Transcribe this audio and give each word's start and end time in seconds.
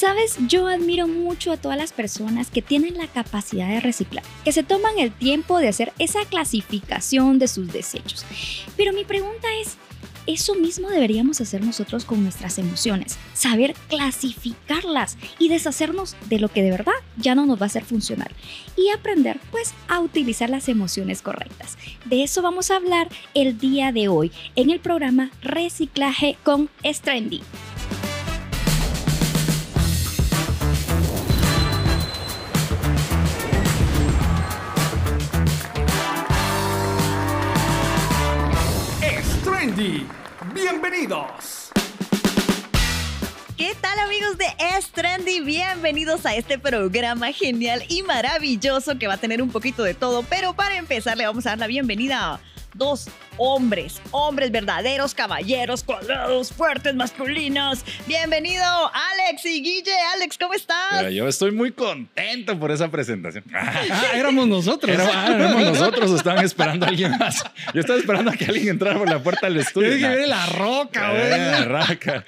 Sabes, 0.00 0.38
yo 0.48 0.66
admiro 0.66 1.06
mucho 1.06 1.52
a 1.52 1.58
todas 1.58 1.76
las 1.76 1.92
personas 1.92 2.48
que 2.50 2.62
tienen 2.62 2.96
la 2.96 3.06
capacidad 3.06 3.68
de 3.68 3.80
reciclar, 3.80 4.24
que 4.46 4.50
se 4.50 4.62
toman 4.62 4.98
el 4.98 5.12
tiempo 5.12 5.58
de 5.58 5.68
hacer 5.68 5.92
esa 5.98 6.24
clasificación 6.24 7.38
de 7.38 7.46
sus 7.46 7.70
desechos. 7.70 8.24
Pero 8.78 8.94
mi 8.94 9.04
pregunta 9.04 9.46
es, 9.60 9.76
eso 10.26 10.54
mismo 10.54 10.88
deberíamos 10.88 11.42
hacer 11.42 11.62
nosotros 11.62 12.06
con 12.06 12.22
nuestras 12.22 12.56
emociones, 12.56 13.18
saber 13.34 13.74
clasificarlas 13.90 15.18
y 15.38 15.48
deshacernos 15.48 16.16
de 16.30 16.38
lo 16.38 16.48
que 16.48 16.62
de 16.62 16.70
verdad 16.70 16.94
ya 17.18 17.34
no 17.34 17.44
nos 17.44 17.60
va 17.60 17.64
a 17.64 17.66
hacer 17.66 17.84
funcionar 17.84 18.32
y 18.78 18.88
aprender 18.88 19.38
pues 19.50 19.74
a 19.86 20.00
utilizar 20.00 20.48
las 20.48 20.70
emociones 20.70 21.20
correctas. 21.20 21.76
De 22.06 22.22
eso 22.22 22.40
vamos 22.40 22.70
a 22.70 22.76
hablar 22.76 23.10
el 23.34 23.58
día 23.58 23.92
de 23.92 24.08
hoy 24.08 24.32
en 24.56 24.70
el 24.70 24.80
programa 24.80 25.30
Reciclaje 25.42 26.38
con 26.42 26.70
Bienvenidos. 40.52 41.70
¿Qué 43.56 43.74
tal 43.80 43.98
amigos 44.00 44.36
de 44.36 44.44
Es 44.76 44.90
Trendy? 44.90 45.40
Bienvenidos 45.40 46.26
a 46.26 46.34
este 46.34 46.58
programa 46.58 47.32
genial 47.32 47.82
y 47.88 48.02
maravilloso 48.02 48.98
que 48.98 49.06
va 49.06 49.14
a 49.14 49.16
tener 49.16 49.40
un 49.40 49.48
poquito 49.48 49.82
de 49.82 49.94
todo. 49.94 50.22
Pero 50.24 50.52
para 50.52 50.76
empezar 50.76 51.16
le 51.16 51.26
vamos 51.26 51.46
a 51.46 51.50
dar 51.50 51.60
la 51.60 51.66
bienvenida 51.66 52.40
dos 52.74 53.08
hombres, 53.36 54.00
hombres 54.10 54.50
verdaderos, 54.50 55.14
caballeros, 55.14 55.82
cuadrados, 55.82 56.52
fuertes, 56.52 56.94
masculinos. 56.94 57.84
Bienvenido 58.06 58.64
Alex 58.64 59.44
y 59.46 59.62
Guille. 59.62 59.94
Alex, 60.14 60.38
¿cómo 60.38 60.54
estás? 60.54 61.12
yo 61.12 61.26
estoy 61.28 61.50
muy 61.50 61.72
contento 61.72 62.58
por 62.58 62.70
esa 62.70 62.90
presentación. 62.90 63.44
Ah, 63.54 63.82
éramos 64.14 64.46
nosotros. 64.46 64.96
Ah, 65.00 65.34
éramos 65.34 65.62
nosotros, 65.62 66.10
estaban 66.12 66.44
esperando 66.44 66.86
a 66.86 66.88
alguien 66.88 67.16
más. 67.18 67.42
Yo 67.74 67.80
estaba 67.80 67.98
esperando 67.98 68.30
a 68.30 68.34
que 68.34 68.44
alguien 68.44 68.68
entrara 68.68 68.98
por 68.98 69.08
la 69.08 69.22
puerta 69.22 69.48
del 69.48 69.58
estudio. 69.58 69.90
Yo 69.90 69.94
dije, 69.96 70.26
la 70.26 70.46
roca, 70.46 71.10
güey. 71.10 71.30
La 71.30 71.64
roca. 71.64 72.24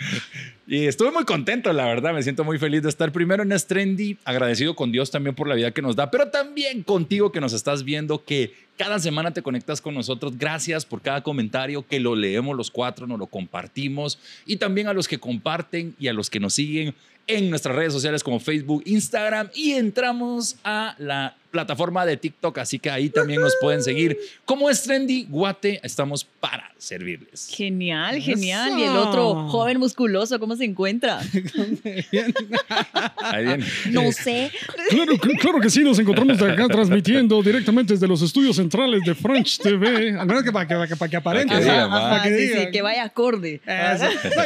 Y 0.66 0.86
estuve 0.86 1.10
muy 1.10 1.24
contento, 1.24 1.72
la 1.72 1.84
verdad. 1.86 2.14
Me 2.14 2.22
siento 2.22 2.44
muy 2.44 2.58
feliz 2.58 2.82
de 2.82 2.88
estar 2.88 3.12
primero 3.12 3.42
en 3.42 3.58
Strendy, 3.58 4.16
agradecido 4.24 4.74
con 4.74 4.92
Dios 4.92 5.10
también 5.10 5.34
por 5.34 5.48
la 5.48 5.54
vida 5.54 5.72
que 5.72 5.82
nos 5.82 5.96
da, 5.96 6.10
pero 6.10 6.28
también 6.28 6.82
contigo 6.82 7.32
que 7.32 7.40
nos 7.40 7.52
estás 7.52 7.84
viendo, 7.84 8.24
que 8.24 8.54
cada 8.82 8.98
semana 8.98 9.30
te 9.30 9.42
conectas 9.42 9.80
con 9.80 9.94
nosotros. 9.94 10.36
Gracias 10.36 10.84
por 10.84 11.00
cada 11.02 11.22
comentario, 11.22 11.86
que 11.86 12.00
lo 12.00 12.16
leemos 12.16 12.56
los 12.56 12.68
cuatro, 12.68 13.06
nos 13.06 13.16
lo 13.16 13.28
compartimos. 13.28 14.18
Y 14.44 14.56
también 14.56 14.88
a 14.88 14.92
los 14.92 15.06
que 15.06 15.18
comparten 15.18 15.94
y 16.00 16.08
a 16.08 16.12
los 16.12 16.28
que 16.28 16.40
nos 16.40 16.54
siguen 16.54 16.92
en 17.28 17.48
nuestras 17.48 17.76
redes 17.76 17.92
sociales 17.92 18.24
como 18.24 18.40
Facebook, 18.40 18.82
Instagram 18.84 19.50
y 19.54 19.74
entramos 19.74 20.56
a 20.64 20.96
la 20.98 21.36
plataforma 21.52 22.04
de 22.04 22.16
TikTok, 22.16 22.58
así 22.58 22.80
que 22.80 22.90
ahí 22.90 23.10
también 23.10 23.40
nos 23.40 23.54
pueden 23.60 23.82
seguir. 23.82 24.18
Como 24.44 24.68
es 24.68 24.82
Trendy 24.82 25.26
Guate, 25.28 25.80
estamos 25.84 26.24
para 26.24 26.72
servirles. 26.78 27.48
Genial, 27.48 28.20
genial. 28.20 28.76
Y 28.78 28.82
el 28.82 28.96
otro 28.96 29.48
joven 29.48 29.78
musculoso, 29.78 30.40
¿cómo 30.40 30.56
se 30.56 30.64
encuentra? 30.64 31.20
ahí 33.18 33.44
viene. 33.44 33.64
No 33.90 34.10
sé. 34.10 34.50
Claro, 34.90 35.12
claro, 35.38 35.60
que 35.60 35.70
sí, 35.70 35.84
nos 35.84 35.98
encontramos 35.98 36.40
acá 36.42 36.66
transmitiendo 36.66 37.40
directamente 37.42 37.92
desde 37.92 38.08
los 38.08 38.22
estudios 38.22 38.56
centrales 38.56 39.02
de 39.04 39.14
French 39.14 39.58
TV. 39.58 40.18
Al 40.18 40.26
menos 40.26 40.42
que 40.42 40.50
para 40.50 40.66
que, 40.66 40.96
para 40.96 41.10
que 41.10 41.16
aparente. 41.16 41.54
Para 41.54 42.22
que, 42.22 42.48
sí, 42.48 42.70
que 42.72 42.82
vaya 42.82 43.04
acorde. 43.04 43.60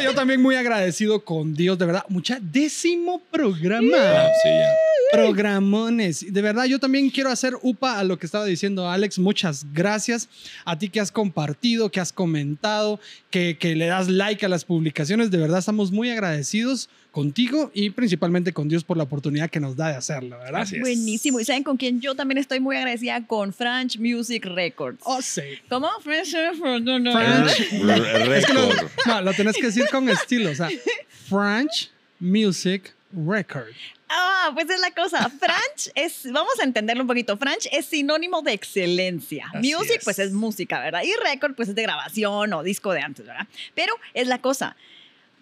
yo 0.03 0.13
también 0.13 0.41
muy 0.41 0.55
agradecido 0.55 1.23
con 1.23 1.55
Dios, 1.55 1.77
de 1.79 1.85
verdad. 1.85 2.03
Mucha 2.09 2.37
décimo 2.39 3.21
programa. 3.31 3.97
Ah, 3.97 4.29
sí, 4.43 4.49
ya. 4.49 4.73
Programones. 5.11 6.33
De 6.33 6.41
verdad, 6.41 6.65
yo 6.65 6.79
también 6.79 6.96
quiero 7.11 7.29
hacer 7.29 7.53
upa 7.61 7.99
a 7.99 8.03
lo 8.03 8.17
que 8.17 8.25
estaba 8.25 8.45
diciendo 8.45 8.89
Alex. 8.89 9.19
Muchas 9.19 9.65
gracias 9.73 10.27
a 10.65 10.77
ti 10.77 10.89
que 10.89 10.99
has 10.99 11.11
compartido, 11.11 11.89
que 11.89 11.99
has 11.99 12.11
comentado, 12.11 12.99
que, 13.29 13.57
que 13.59 13.75
le 13.75 13.85
das 13.87 14.09
like 14.09 14.45
a 14.45 14.49
las 14.49 14.65
publicaciones. 14.65 15.31
De 15.31 15.37
verdad, 15.37 15.59
estamos 15.59 15.91
muy 15.91 16.09
agradecidos 16.09 16.89
contigo 17.11 17.71
y 17.73 17.89
principalmente 17.91 18.53
con 18.53 18.67
Dios 18.67 18.83
por 18.83 18.97
la 18.97 19.03
oportunidad 19.03 19.49
que 19.49 19.59
nos 19.59 19.75
da 19.75 19.89
de 19.89 19.95
hacerlo, 19.95 20.37
¿verdad? 20.39 20.67
Buenísimo. 20.79 21.39
¿Y 21.39 21.45
saben 21.45 21.63
con 21.63 21.77
quién 21.77 22.01
yo 22.01 22.15
también 22.15 22.37
estoy 22.37 22.59
muy 22.59 22.75
agradecida? 22.75 23.25
Con 23.25 23.53
French 23.53 23.97
Music 23.97 24.45
Records. 24.45 24.99
Oh, 25.03 25.21
sí. 25.21 25.41
¿Cómo? 25.69 25.87
French, 26.03 26.33
no, 26.81 26.99
no. 26.99 27.13
French 27.13 27.71
Records. 28.27 28.91
No, 29.05 29.21
lo 29.21 29.33
tenés 29.33 29.55
que 29.55 29.67
decir 29.67 29.85
con 29.91 30.07
estilo, 30.09 30.51
o 30.51 30.55
sea, 30.55 30.69
French 31.29 31.89
Music 32.19 32.93
Record. 33.17 33.73
Ah, 34.09 34.51
pues 34.53 34.69
es 34.69 34.79
la 34.79 34.91
cosa. 34.91 35.29
French 35.39 35.91
es, 35.95 36.31
vamos 36.31 36.59
a 36.59 36.63
entenderlo 36.63 37.03
un 37.03 37.07
poquito. 37.07 37.35
French 37.37 37.67
es 37.71 37.87
sinónimo 37.87 38.41
de 38.43 38.53
excelencia. 38.53 39.49
Music, 39.55 40.01
pues 40.03 40.19
es 40.19 40.31
música, 40.31 40.79
¿verdad? 40.79 41.01
Y 41.03 41.11
record, 41.23 41.55
pues 41.55 41.69
es 41.69 41.75
de 41.75 41.81
grabación 41.81 42.53
o 42.53 42.61
disco 42.61 42.91
de 42.91 43.01
antes, 43.01 43.25
¿verdad? 43.25 43.47
Pero 43.73 43.93
es 44.13 44.27
la 44.27 44.39
cosa. 44.39 44.75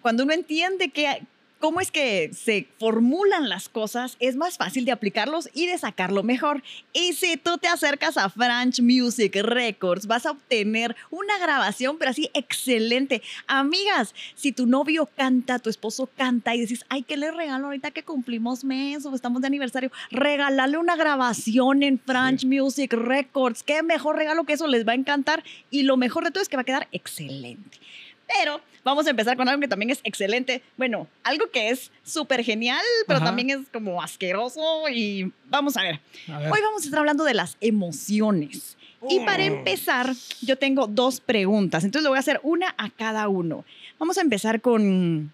Cuando 0.00 0.24
uno 0.24 0.32
entiende 0.32 0.88
que, 0.88 1.22
cómo 1.58 1.80
es 1.80 1.90
que 1.90 2.30
se 2.32 2.68
formulan 2.78 3.48
las 3.48 3.68
cosas, 3.68 4.16
es 4.20 4.36
más 4.36 4.56
fácil 4.56 4.84
de 4.84 4.92
aplicarlos 4.92 5.48
y 5.54 5.66
de 5.66 5.78
sacarlo 5.78 6.22
mejor. 6.22 6.62
Y 6.92 7.14
si 7.14 7.36
tú 7.36 7.58
te 7.58 7.68
acercas 7.68 8.16
a 8.16 8.28
French 8.28 8.80
Music 8.80 9.34
Records, 9.36 10.06
vas 10.06 10.26
a 10.26 10.32
obtener 10.32 10.96
una 11.10 11.38
grabación, 11.38 11.96
pero 11.98 12.10
así 12.10 12.30
excelente. 12.34 13.22
Amigas, 13.46 14.14
si 14.34 14.52
tu 14.52 14.66
novio 14.66 15.08
canta, 15.16 15.58
tu 15.58 15.70
esposo 15.70 16.08
canta 16.16 16.54
y 16.54 16.60
dices, 16.60 16.84
ay, 16.88 17.02
¿qué 17.02 17.16
le 17.16 17.30
regalo 17.30 17.66
ahorita 17.66 17.90
que 17.90 18.02
cumplimos 18.02 18.64
mes 18.64 19.04
o 19.06 19.14
estamos 19.14 19.40
de 19.40 19.48
aniversario? 19.48 19.90
Regálale 20.10 20.78
una 20.78 20.96
grabación 20.96 21.82
en 21.82 21.98
French 21.98 22.44
Music 22.44 22.92
Records. 22.92 23.62
Qué 23.62 23.82
mejor 23.82 24.16
regalo 24.16 24.44
que 24.44 24.52
eso 24.52 24.66
les 24.66 24.86
va 24.86 24.92
a 24.92 24.96
encantar. 24.96 25.42
Y 25.70 25.82
lo 25.82 25.96
mejor 25.96 26.24
de 26.24 26.30
todo 26.30 26.42
es 26.42 26.48
que 26.48 26.56
va 26.56 26.62
a 26.62 26.64
quedar 26.64 26.88
excelente. 26.92 27.78
Pero 28.26 28.60
vamos 28.84 29.06
a 29.06 29.10
empezar 29.10 29.36
con 29.36 29.48
algo 29.48 29.60
que 29.60 29.68
también 29.68 29.90
es 29.90 30.00
excelente. 30.04 30.62
Bueno, 30.76 31.08
algo 31.22 31.50
que 31.50 31.70
es 31.70 31.90
súper 32.02 32.42
genial, 32.42 32.84
pero 33.06 33.20
también 33.20 33.50
es 33.50 33.58
como 33.72 34.02
asqueroso. 34.02 34.88
Y 34.90 35.32
vamos 35.46 35.76
a 35.76 35.82
ver. 35.82 36.00
Hoy 36.28 36.60
vamos 36.60 36.82
a 36.82 36.84
estar 36.84 37.00
hablando 37.00 37.24
de 37.24 37.34
las 37.34 37.56
emociones. 37.60 38.76
Y 39.08 39.20
para 39.20 39.44
oh. 39.44 39.46
empezar, 39.46 40.12
yo 40.42 40.56
tengo 40.56 40.86
dos 40.86 41.20
preguntas. 41.20 41.84
Entonces 41.84 42.02
le 42.02 42.08
voy 42.08 42.16
a 42.16 42.20
hacer 42.20 42.40
una 42.42 42.74
a 42.78 42.90
cada 42.90 43.28
uno. 43.28 43.64
Vamos 43.98 44.18
a 44.18 44.22
empezar 44.22 44.60
con 44.60 45.32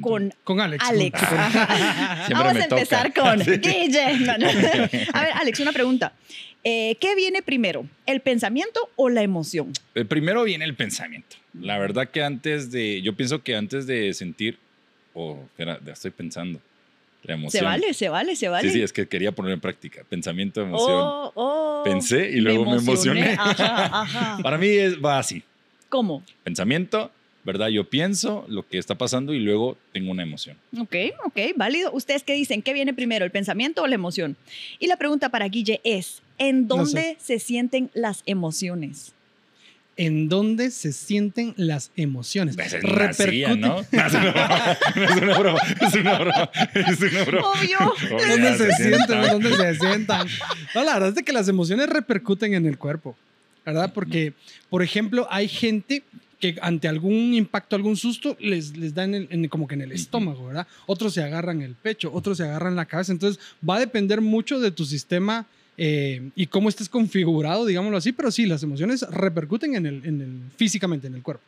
con, 0.00 0.34
con 0.42 0.60
Alex. 0.60 0.84
Alex. 0.84 1.20
Vamos 2.32 2.56
a 2.56 2.64
empezar 2.64 3.14
con 3.14 3.38
Guille. 3.38 4.02
A 5.12 5.22
ver, 5.22 5.32
Alex, 5.34 5.60
una 5.60 5.72
pregunta. 5.72 6.12
Eh, 6.64 6.96
¿Qué 7.00 7.14
viene 7.14 7.42
primero, 7.42 7.86
el 8.06 8.20
pensamiento 8.20 8.90
o 8.96 9.08
la 9.08 9.22
emoción? 9.22 9.72
Eh, 9.94 10.04
primero 10.04 10.42
viene 10.42 10.64
el 10.64 10.74
pensamiento. 10.74 11.36
La 11.58 11.78
verdad 11.78 12.08
que 12.08 12.22
antes 12.22 12.70
de, 12.70 13.02
yo 13.02 13.14
pienso 13.14 13.42
que 13.42 13.56
antes 13.56 13.86
de 13.86 14.14
sentir, 14.14 14.58
oh, 15.14 15.38
espera, 15.46 15.80
ya 15.84 15.92
estoy 15.92 16.10
pensando. 16.10 16.60
La 17.22 17.34
emoción. 17.34 17.60
Se 17.60 17.64
vale, 17.64 17.92
se 17.92 18.08
vale, 18.08 18.36
se 18.36 18.48
vale. 18.48 18.68
Sí, 18.68 18.74
sí, 18.74 18.82
es 18.82 18.92
que 18.92 19.06
quería 19.06 19.32
poner 19.32 19.52
en 19.52 19.60
práctica. 19.60 20.04
Pensamiento, 20.08 20.62
emoción. 20.62 21.00
Oh, 21.02 21.32
oh, 21.34 21.82
Pensé 21.84 22.30
y 22.30 22.40
luego 22.40 22.64
me 22.64 22.78
emocioné. 22.78 23.36
Para 24.42 24.56
mí 24.56 24.68
es, 24.68 25.02
va 25.04 25.18
así. 25.18 25.42
¿Cómo? 25.90 26.22
Pensamiento, 26.44 27.10
¿verdad? 27.44 27.68
Yo 27.68 27.88
pienso 27.88 28.46
lo 28.48 28.66
que 28.66 28.78
está 28.78 28.94
pasando 28.94 29.34
y 29.34 29.40
luego 29.40 29.76
tengo 29.92 30.10
una 30.10 30.22
emoción. 30.22 30.56
Ok, 30.78 30.96
ok, 31.24 31.38
válido. 31.56 31.92
¿Ustedes 31.92 32.22
qué 32.22 32.32
dicen? 32.32 32.62
¿Qué 32.62 32.72
viene 32.72 32.94
primero, 32.94 33.24
el 33.26 33.30
pensamiento 33.30 33.82
o 33.82 33.86
la 33.86 33.96
emoción? 33.96 34.36
Y 34.78 34.86
la 34.86 34.96
pregunta 34.96 35.28
para 35.28 35.46
Guille 35.48 35.80
es, 35.84 36.22
¿en 36.38 36.68
dónde 36.68 37.16
se 37.20 37.38
sienten 37.38 37.90
las 37.92 38.22
emociones? 38.24 39.12
En 40.00 40.30
dónde 40.30 40.70
se 40.70 40.94
sienten 40.94 41.52
las 41.58 41.90
emociones. 41.94 42.56
Pues 42.56 42.72
es 42.72 42.82
Repercuten. 42.82 43.60
¿no? 43.60 43.84
No, 43.92 44.00
es 44.00 45.14
una 45.14 45.38
broma, 45.38 45.60
es 45.78 45.94
una 45.94 46.18
broma, 46.18 46.50
es 46.74 47.00
una 47.02 47.24
broma. 47.24 47.48
Obvio. 47.50 47.78
¿Dónde 48.26 48.56
se, 48.56 48.72
sienten? 48.72 49.22
¿Dónde 49.30 49.54
se 49.54 49.74
sientan? 49.74 50.26
No, 50.74 50.84
la 50.84 50.94
verdad 50.94 51.18
es 51.18 51.22
que 51.22 51.34
las 51.34 51.48
emociones 51.48 51.90
repercuten 51.90 52.54
en 52.54 52.64
el 52.64 52.78
cuerpo, 52.78 53.14
¿verdad? 53.66 53.92
Porque, 53.92 54.32
por 54.70 54.82
ejemplo, 54.82 55.28
hay 55.30 55.48
gente 55.48 56.02
que 56.40 56.56
ante 56.62 56.88
algún 56.88 57.34
impacto, 57.34 57.76
algún 57.76 57.98
susto, 57.98 58.38
les, 58.40 58.74
les 58.78 58.94
dan 58.94 59.28
como 59.50 59.68
que 59.68 59.74
en 59.74 59.82
el 59.82 59.92
estómago, 59.92 60.46
¿verdad? 60.46 60.66
Otros 60.86 61.12
se 61.12 61.22
agarran 61.22 61.60
el 61.60 61.74
pecho, 61.74 62.10
otros 62.10 62.38
se 62.38 62.44
agarran 62.44 62.74
la 62.74 62.86
cabeza. 62.86 63.12
Entonces, 63.12 63.38
va 63.68 63.76
a 63.76 63.80
depender 63.80 64.22
mucho 64.22 64.60
de 64.60 64.70
tu 64.70 64.86
sistema 64.86 65.46
eh, 65.82 66.28
y 66.36 66.46
cómo 66.46 66.68
estés 66.68 66.90
configurado, 66.90 67.64
digámoslo 67.64 67.96
así, 67.96 68.12
pero 68.12 68.30
sí, 68.30 68.44
las 68.44 68.62
emociones 68.62 69.00
repercuten 69.10 69.76
en 69.76 69.86
el, 69.86 70.04
en 70.04 70.20
el, 70.20 70.40
físicamente 70.58 71.06
en 71.06 71.14
el 71.14 71.22
cuerpo. 71.22 71.42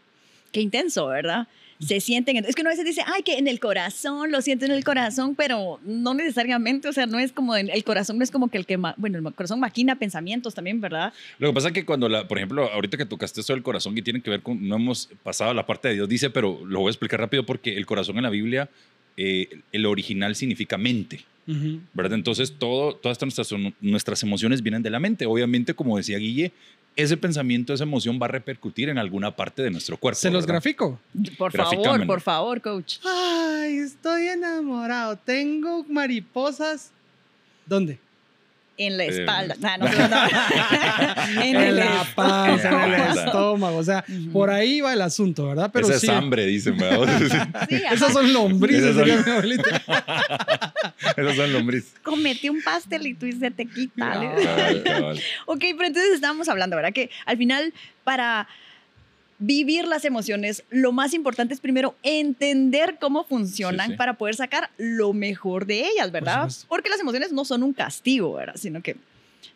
Qué 0.50 0.62
intenso, 0.62 1.06
¿verdad? 1.08 1.46
se 1.86 2.00
sienten. 2.00 2.36
Es 2.44 2.54
que 2.54 2.62
uno 2.62 2.70
a 2.70 2.72
veces 2.72 2.84
dice, 2.84 3.02
ay, 3.06 3.22
que 3.22 3.38
en 3.38 3.48
el 3.48 3.60
corazón, 3.60 4.30
lo 4.30 4.40
siento 4.40 4.64
en 4.64 4.70
el 4.70 4.84
corazón, 4.84 5.34
pero 5.34 5.80
no 5.84 6.14
necesariamente, 6.14 6.88
o 6.88 6.92
sea, 6.92 7.06
no 7.06 7.18
es 7.18 7.32
como, 7.32 7.56
el 7.56 7.84
corazón 7.84 8.18
no 8.18 8.24
es 8.24 8.30
como 8.30 8.48
que 8.48 8.58
el 8.58 8.66
que, 8.66 8.76
bueno, 8.76 9.18
el 9.18 9.34
corazón 9.34 9.60
maquina 9.60 9.96
pensamientos 9.96 10.54
también, 10.54 10.80
¿verdad? 10.80 11.12
Lo 11.38 11.48
que 11.48 11.54
pasa 11.54 11.68
es 11.68 11.74
que 11.74 11.84
cuando, 11.84 12.08
la, 12.08 12.28
por 12.28 12.38
ejemplo, 12.38 12.70
ahorita 12.70 12.96
que 12.96 13.06
tocaste 13.06 13.40
eso 13.40 13.52
del 13.52 13.62
corazón 13.62 13.96
y 13.98 14.02
tiene 14.02 14.20
que 14.20 14.30
ver 14.30 14.42
con, 14.42 14.66
no 14.66 14.76
hemos 14.76 15.08
pasado 15.22 15.50
a 15.50 15.54
la 15.54 15.66
parte 15.66 15.88
de 15.88 15.94
Dios, 15.94 16.08
dice, 16.08 16.30
pero 16.30 16.64
lo 16.64 16.80
voy 16.80 16.88
a 16.88 16.90
explicar 16.90 17.20
rápido 17.20 17.44
porque 17.44 17.76
el 17.76 17.86
corazón 17.86 18.16
en 18.16 18.22
la 18.22 18.30
Biblia 18.30 18.68
eh, 19.16 19.60
el 19.72 19.86
original 19.86 20.34
significa 20.36 20.78
mente. 20.78 21.24
¿verdad? 21.92 22.14
Entonces, 22.14 22.54
todo, 22.58 22.94
todas 22.94 23.20
nuestras, 23.20 23.52
nuestras 23.80 24.22
emociones 24.22 24.62
vienen 24.62 24.82
de 24.82 24.90
la 24.90 25.00
mente. 25.00 25.26
Obviamente, 25.26 25.74
como 25.74 25.96
decía 25.96 26.16
Guille, 26.18 26.52
ese 26.96 27.16
pensamiento, 27.16 27.72
esa 27.72 27.84
emoción 27.84 28.18
va 28.20 28.26
a 28.26 28.28
repercutir 28.28 28.88
en 28.88 28.98
alguna 28.98 29.34
parte 29.34 29.62
de 29.62 29.70
nuestro 29.70 29.96
cuerpo. 29.96 30.20
Se 30.20 30.30
los 30.30 30.44
¿verdad? 30.44 30.54
grafico. 30.54 31.00
Por 31.38 31.52
favor, 31.52 32.06
por 32.06 32.20
favor, 32.20 32.60
coach. 32.60 32.98
Ay, 33.04 33.78
estoy 33.78 34.28
enamorado. 34.28 35.16
Tengo 35.16 35.84
mariposas. 35.84 36.92
¿Dónde? 37.66 37.98
En 38.86 38.96
la 38.98 39.04
Eh. 39.04 39.08
espalda. 39.08 39.54
Ah, 39.62 39.76
no, 39.78 39.86
no, 39.88 40.08
no. 40.08 41.42
en 41.42 41.56
En 41.56 41.62
el 41.62 41.76
la 41.76 42.04
panza, 42.14 42.86
en 42.86 42.92
el 42.94 43.00
estómago. 43.18 43.76
O 43.76 43.84
sea, 43.84 44.04
por 44.32 44.50
ahí 44.50 44.80
va 44.80 44.92
el 44.92 45.02
asunto, 45.02 45.46
¿verdad? 45.48 45.70
Pero 45.72 45.88
Esa 45.88 45.98
sí. 45.98 46.06
es 46.06 46.12
hambre, 46.12 46.46
dicen. 46.46 46.76
¿verdad? 46.76 47.20
Sí. 47.68 47.76
Esas 47.90 48.12
son 48.12 48.32
lombrices, 48.32 48.96
Esas 48.96 49.06
son- 49.08 49.24
mi 49.24 49.30
abuelita. 49.30 49.82
Esas 51.16 51.36
son 51.36 51.52
lombrices. 51.52 51.94
Cometí 52.02 52.48
un 52.48 52.62
pastelito 52.62 53.26
y 53.26 53.32
se 53.32 53.50
te 53.50 53.66
quita. 53.66 54.14
No. 54.14 55.10
Ok, 55.46 55.60
pero 55.76 55.86
entonces 55.86 56.14
estábamos 56.14 56.48
hablando, 56.48 56.76
¿verdad? 56.76 56.92
Que 56.92 57.10
al 57.26 57.36
final, 57.36 57.72
para 58.04 58.48
vivir 59.42 59.86
las 59.88 60.04
emociones, 60.04 60.62
lo 60.70 60.92
más 60.92 61.14
importante 61.14 61.52
es 61.52 61.60
primero 61.60 61.96
entender 62.02 62.96
cómo 63.00 63.24
funcionan 63.24 63.86
Sí, 63.88 63.92
sí. 63.92 63.96
para 63.98 64.14
poder 64.14 64.36
sacar 64.36 64.70
lo 64.78 65.12
mejor 65.12 65.66
de 65.66 65.86
ellas, 65.88 66.12
¿verdad? 66.12 66.50
Porque 66.68 66.88
las 66.88 67.00
emociones 67.00 67.32
no 67.32 67.44
son 67.44 67.62
un 67.62 67.72
castigo, 67.72 68.34
¿verdad? 68.34 68.54
Sino 68.56 68.80
que 68.82 68.96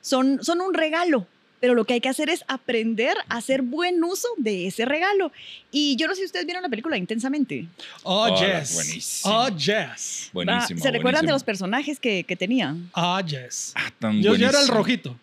son, 0.00 0.42
son 0.44 0.60
un 0.60 0.74
regalo. 0.74 1.26
Pero 1.58 1.74
lo 1.74 1.86
que 1.86 1.94
hay 1.94 2.00
que 2.02 2.10
hacer 2.10 2.28
es 2.28 2.44
aprender 2.48 3.16
a 3.28 3.38
hacer 3.38 3.62
buen 3.62 4.04
uso 4.04 4.28
de 4.36 4.66
ese 4.66 4.84
regalo. 4.84 5.32
Y 5.70 5.96
yo 5.96 6.06
no 6.06 6.14
sé 6.14 6.20
si 6.20 6.26
ustedes 6.26 6.44
vieron 6.44 6.62
la 6.62 6.68
película 6.68 6.98
intensamente. 6.98 7.66
Oh, 8.02 8.24
Hola, 8.24 8.60
yes. 8.60 8.74
buenísimo. 8.74 9.34
Oh, 9.34 9.48
yes. 9.56 10.30
Buenísimo. 10.34 10.82
¿Se 10.82 10.90
recuerdan 10.90 11.24
de 11.24 11.32
los 11.32 11.44
personajes 11.44 11.98
que, 11.98 12.24
que 12.24 12.36
tenía? 12.36 12.76
Oh, 12.92 13.20
yes. 13.20 13.72
Ah, 13.74 13.90
tan 13.98 14.20
Yo, 14.20 14.34
yo 14.34 14.48
era 14.48 14.60
el 14.60 14.68
rojito. 14.68 15.18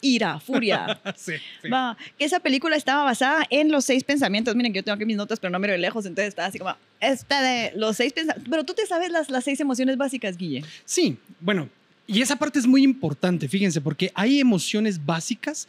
Ira, 0.00 0.40
furia. 0.40 1.00
Sí. 1.16 1.34
sí. 1.62 1.68
Va, 1.68 1.96
que 2.18 2.24
esa 2.24 2.40
película 2.40 2.76
estaba 2.76 3.04
basada 3.04 3.46
en 3.50 3.70
los 3.70 3.84
seis 3.84 4.04
pensamientos. 4.04 4.54
Miren, 4.54 4.72
que 4.72 4.78
yo 4.78 4.84
tengo 4.84 4.96
aquí 4.96 5.04
mis 5.04 5.16
notas, 5.16 5.40
pero 5.40 5.50
no 5.50 5.58
miro 5.58 5.72
de 5.72 5.78
lejos, 5.78 6.06
entonces 6.06 6.28
está 6.28 6.46
así 6.46 6.58
como, 6.58 6.74
esta 7.00 7.42
de 7.42 7.72
los 7.74 7.96
seis 7.96 8.12
pensamientos. 8.12 8.48
Pero 8.50 8.64
tú 8.64 8.74
te 8.74 8.86
sabes 8.86 9.10
las, 9.10 9.30
las 9.30 9.44
seis 9.44 9.60
emociones 9.60 9.96
básicas, 9.96 10.36
Guille. 10.36 10.64
Sí, 10.84 11.16
bueno, 11.40 11.68
y 12.06 12.22
esa 12.22 12.36
parte 12.36 12.58
es 12.58 12.66
muy 12.66 12.82
importante, 12.82 13.48
fíjense, 13.48 13.80
porque 13.80 14.10
hay 14.14 14.40
emociones 14.40 15.04
básicas 15.04 15.68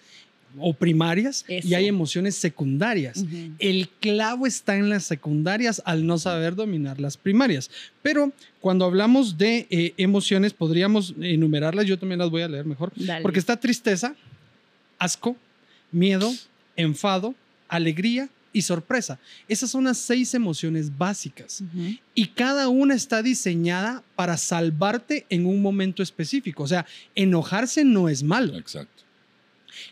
o 0.57 0.73
primarias 0.73 1.45
y 1.47 1.73
hay 1.73 1.87
emociones 1.87 2.35
secundarias. 2.35 3.23
El 3.59 3.89
clavo 3.99 4.47
está 4.47 4.75
en 4.75 4.89
las 4.89 5.03
secundarias 5.03 5.81
al 5.85 6.05
no 6.05 6.17
saber 6.17 6.55
dominar 6.55 6.99
las 6.99 7.17
primarias. 7.17 7.69
Pero 8.01 8.31
cuando 8.59 8.85
hablamos 8.85 9.37
de 9.37 9.67
eh, 9.69 9.93
emociones, 9.97 10.53
podríamos 10.53 11.13
enumerarlas, 11.21 11.85
yo 11.85 11.99
también 11.99 12.19
las 12.19 12.29
voy 12.29 12.41
a 12.41 12.47
leer 12.47 12.65
mejor, 12.65 12.91
Dale. 12.95 13.21
porque 13.21 13.39
está 13.39 13.57
tristeza, 13.57 14.15
asco, 14.97 15.35
miedo, 15.91 16.33
enfado, 16.75 17.35
alegría 17.67 18.29
y 18.51 18.63
sorpresa. 18.63 19.19
Esas 19.47 19.69
son 19.69 19.83
las 19.83 19.97
seis 19.97 20.33
emociones 20.33 20.97
básicas 20.97 21.63
y 22.15 22.27
cada 22.27 22.67
una 22.67 22.95
está 22.95 23.21
diseñada 23.21 24.03
para 24.15 24.37
salvarte 24.37 25.25
en 25.29 25.45
un 25.45 25.61
momento 25.61 26.01
específico. 26.01 26.63
O 26.63 26.67
sea, 26.67 26.85
enojarse 27.15 27.83
no 27.83 28.09
es 28.09 28.23
malo. 28.23 28.57
Exacto. 28.57 29.03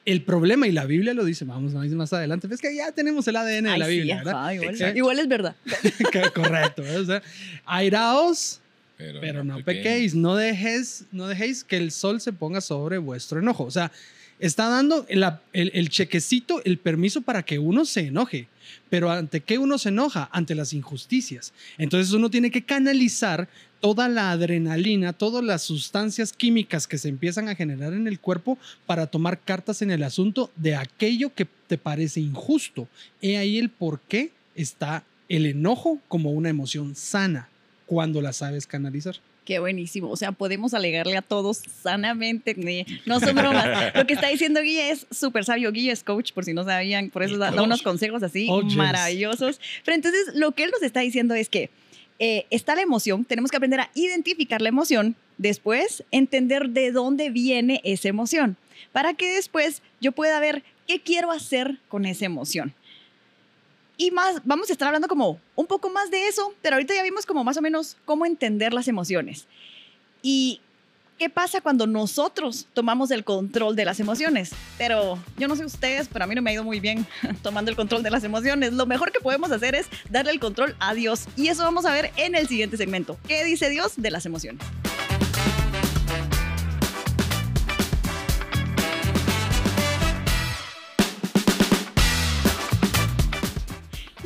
El 0.05 0.21
problema, 0.21 0.67
y 0.67 0.71
la 0.71 0.85
Biblia 0.85 1.13
lo 1.13 1.23
dice, 1.23 1.45
vamos 1.45 1.75
a 1.75 1.79
más 1.95 2.13
adelante, 2.13 2.47
es 2.51 2.61
que 2.61 2.75
ya 2.75 2.91
tenemos 2.91 3.27
el 3.27 3.35
ADN 3.35 3.63
de 3.63 3.69
Ay, 3.69 3.79
la 3.79 3.85
sí, 3.85 3.91
Biblia, 3.91 4.93
igual, 4.95 5.19
es 5.19 5.27
verdad. 5.27 5.55
Correcto. 6.33 6.83
O 6.99 7.05
sea, 7.05 7.21
airaos, 7.65 8.59
Pero, 8.97 9.19
pero 9.21 9.43
no 9.43 9.63
pequéis, 9.63 10.15
no 10.15 10.35
dejes, 10.35 11.05
no 11.11 11.27
dejéis 11.27 11.63
que 11.63 11.77
el 11.77 11.91
sol 11.91 12.19
se 12.21 12.33
ponga 12.33 12.61
sobre 12.61 12.97
vuestro 12.97 13.39
enojo. 13.39 13.63
O 13.63 13.71
sea, 13.71 13.91
está 14.39 14.69
dando 14.69 15.05
el, 15.09 15.25
el 15.53 15.89
chequecito, 15.89 16.61
el 16.63 16.77
permiso 16.77 17.21
para 17.21 17.43
que 17.43 17.59
uno 17.59 17.85
se 17.85 18.07
enoje. 18.07 18.47
Pero 18.89 19.11
¿ante 19.11 19.41
qué 19.41 19.57
uno 19.57 19.77
se 19.77 19.89
enoja? 19.89 20.29
Ante 20.31 20.55
las 20.55 20.73
injusticias. 20.73 21.53
Entonces 21.77 22.13
uno 22.13 22.29
tiene 22.29 22.51
que 22.51 22.63
canalizar 22.63 23.47
toda 23.79 24.09
la 24.09 24.31
adrenalina, 24.31 25.13
todas 25.13 25.43
las 25.43 25.61
sustancias 25.61 26.33
químicas 26.33 26.87
que 26.87 26.97
se 26.97 27.09
empiezan 27.09 27.47
a 27.47 27.55
generar 27.55 27.93
en 27.93 28.07
el 28.07 28.19
cuerpo 28.19 28.57
para 28.85 29.07
tomar 29.07 29.39
cartas 29.39 29.81
en 29.81 29.91
el 29.91 30.03
asunto 30.03 30.51
de 30.55 30.75
aquello 30.75 31.33
que 31.33 31.47
te 31.67 31.77
parece 31.77 32.19
injusto. 32.19 32.87
He 33.21 33.37
ahí 33.37 33.57
el 33.57 33.69
por 33.69 33.99
qué 34.01 34.31
está 34.55 35.03
el 35.29 35.45
enojo 35.45 35.99
como 36.07 36.31
una 36.31 36.49
emoción 36.49 36.95
sana 36.95 37.49
cuando 37.85 38.21
la 38.21 38.33
sabes 38.33 38.67
canalizar. 38.67 39.15
Qué 39.47 39.59
buenísimo. 39.59 40.09
O 40.09 40.17
sea, 40.17 40.33
podemos 40.33 40.73
alegarle 40.73 41.15
a 41.15 41.21
todos 41.21 41.61
sanamente. 41.81 42.85
No 43.05 43.21
son 43.21 43.33
bromas. 43.33 43.95
Lo 43.95 44.05
que 44.05 44.13
está 44.13 44.27
diciendo 44.27 44.59
Guille 44.59 44.89
es 44.91 45.07
súper 45.09 45.45
sabio. 45.45 45.71
Guille 45.71 45.93
es 45.93 46.03
coach, 46.03 46.33
por 46.33 46.43
si 46.43 46.53
no 46.53 46.65
sabían. 46.65 47.11
Por 47.11 47.23
eso 47.23 47.37
da, 47.37 47.51
da 47.51 47.61
unos 47.61 47.81
consejos 47.81 48.21
así 48.23 48.49
Oh, 48.51 48.61
maravillosos. 48.61 49.61
Pero 49.85 49.95
entonces, 49.95 50.35
lo 50.35 50.51
que 50.51 50.63
él 50.63 50.71
nos 50.71 50.83
está 50.83 50.99
diciendo 50.99 51.33
es 51.33 51.47
que 51.47 51.69
eh, 52.19 52.45
está 52.49 52.75
la 52.75 52.81
emoción. 52.81 53.23
Tenemos 53.23 53.49
que 53.49 53.55
aprender 53.55 53.79
a 53.79 53.89
identificar 53.95 54.61
la 54.61 54.67
emoción. 54.67 55.15
Después, 55.37 56.03
entender 56.11 56.71
de 56.71 56.91
dónde 56.91 57.29
viene 57.29 57.79
esa 57.85 58.09
emoción. 58.09 58.57
Para 58.91 59.13
que 59.13 59.33
después 59.33 59.81
yo 60.01 60.11
pueda 60.11 60.41
ver 60.41 60.61
qué 60.87 60.99
quiero 60.99 61.31
hacer 61.31 61.77
con 61.87 62.05
esa 62.05 62.25
emoción. 62.25 62.73
Y 63.97 64.11
más, 64.11 64.41
vamos 64.45 64.69
a 64.69 64.73
estar 64.73 64.87
hablando 64.87 65.07
como 65.07 65.39
un 65.55 65.65
poco 65.65 65.89
más 65.89 66.11
de 66.11 66.27
eso, 66.27 66.53
pero 66.61 66.75
ahorita 66.75 66.93
ya 66.93 67.01
vimos 67.01 67.25
como 67.25 67.43
más 67.43 67.57
o 67.57 67.61
menos 67.61 67.97
cómo 68.05 68.27
entender 68.27 68.71
las 68.71 68.87
emociones. 68.87 69.47
¿Y 70.21 70.61
qué 71.17 71.31
pasa 71.31 71.61
cuando 71.61 71.87
nosotros 71.87 72.67
tomamos 72.73 73.09
el 73.09 73.23
control 73.23 73.75
de 73.75 73.85
las 73.85 73.99
emociones? 73.99 74.51
Pero 74.77 75.17
yo 75.37 75.47
no 75.47 75.55
sé 75.55 75.65
ustedes, 75.65 76.07
pero 76.13 76.25
a 76.25 76.27
mí 76.27 76.35
no 76.35 76.43
me 76.43 76.51
ha 76.51 76.53
ido 76.53 76.63
muy 76.63 76.79
bien 76.79 77.07
tomando 77.41 77.71
el 77.71 77.77
control 77.77 78.03
de 78.03 78.11
las 78.11 78.23
emociones. 78.23 78.71
Lo 78.73 78.85
mejor 78.85 79.11
que 79.11 79.19
podemos 79.19 79.51
hacer 79.51 79.73
es 79.73 79.87
darle 80.11 80.31
el 80.31 80.39
control 80.39 80.75
a 80.79 80.93
Dios. 80.93 81.25
Y 81.35 81.47
eso 81.47 81.63
vamos 81.63 81.85
a 81.85 81.91
ver 81.91 82.11
en 82.17 82.35
el 82.35 82.47
siguiente 82.47 82.77
segmento. 82.77 83.17
¿Qué 83.27 83.43
dice 83.43 83.67
Dios 83.71 83.93
de 83.97 84.11
las 84.11 84.27
emociones? 84.27 84.61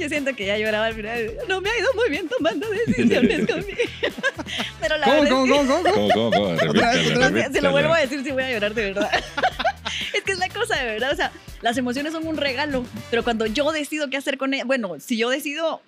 Yo 0.01 0.09
siento 0.09 0.36
que 0.36 0.48
ya 0.48 0.57
lloraba 0.57 0.88
al 0.88 0.95
final. 0.95 1.31
No 1.48 1.62
me 1.62 1.69
ha 1.69 1.77
ido 1.77 1.94
muy 1.94 2.09
bien 2.09 2.27
tomando 2.27 2.68
decisiones 2.68 3.48
conmigo. 3.48 3.77
Pero 4.81 4.98
la 4.98 5.05
¿Cómo, 5.05 5.22
verdad 5.22 5.29
cómo, 5.29 5.48
cómo, 5.48 5.84
cómo? 5.84 6.10
¿Cómo, 6.12 6.31
cómo, 6.31 6.55
repítelo. 6.55 7.67
lo 7.67 7.72
vuelvo 7.72 7.93
a 7.93 8.00
decir 8.00 8.24
si 8.24 8.31
voy 8.31 8.41
a 8.41 8.51
llorar 8.51 8.74
de 8.74 8.93
verdad. 8.93 9.12
es 10.15 10.24
que 10.24 10.31
es 10.31 10.39
la 10.39 10.50
cosa 10.50 10.75
de 10.77 10.86
verdad. 10.86 11.12
O 11.12 11.15
sea, 11.15 11.31
las 11.62 11.77
emociones 11.77 12.13
son 12.13 12.25
un 12.25 12.38
regalo, 12.38 12.84
pero 13.12 13.24
cuando 13.24 13.46
yo 13.46 13.72
decido 13.72 14.10
qué 14.10 14.17
hacer 14.17 14.39
con 14.39 14.55
ellas, 14.55 14.65
bueno, 14.65 15.00
si 15.00 15.17
yo 15.17 15.29
decido, 15.29 15.84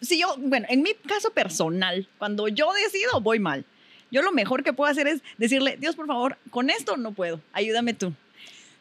si 0.00 0.20
yo, 0.20 0.36
bueno, 0.38 0.68
en 0.70 0.82
mi 0.82 0.94
caso 0.94 1.30
personal, 1.32 2.06
cuando 2.18 2.46
yo 2.46 2.72
decido, 2.72 3.20
voy 3.20 3.40
mal. 3.40 3.64
Yo 4.12 4.22
lo 4.22 4.30
mejor 4.30 4.62
que 4.62 4.72
puedo 4.72 4.88
hacer 4.88 5.08
es 5.08 5.22
decirle, 5.38 5.76
Dios, 5.76 5.96
por 5.96 6.06
favor, 6.06 6.38
con 6.50 6.70
esto 6.70 6.96
no 6.96 7.10
puedo, 7.10 7.40
ayúdame 7.52 7.94
tú. 7.94 8.12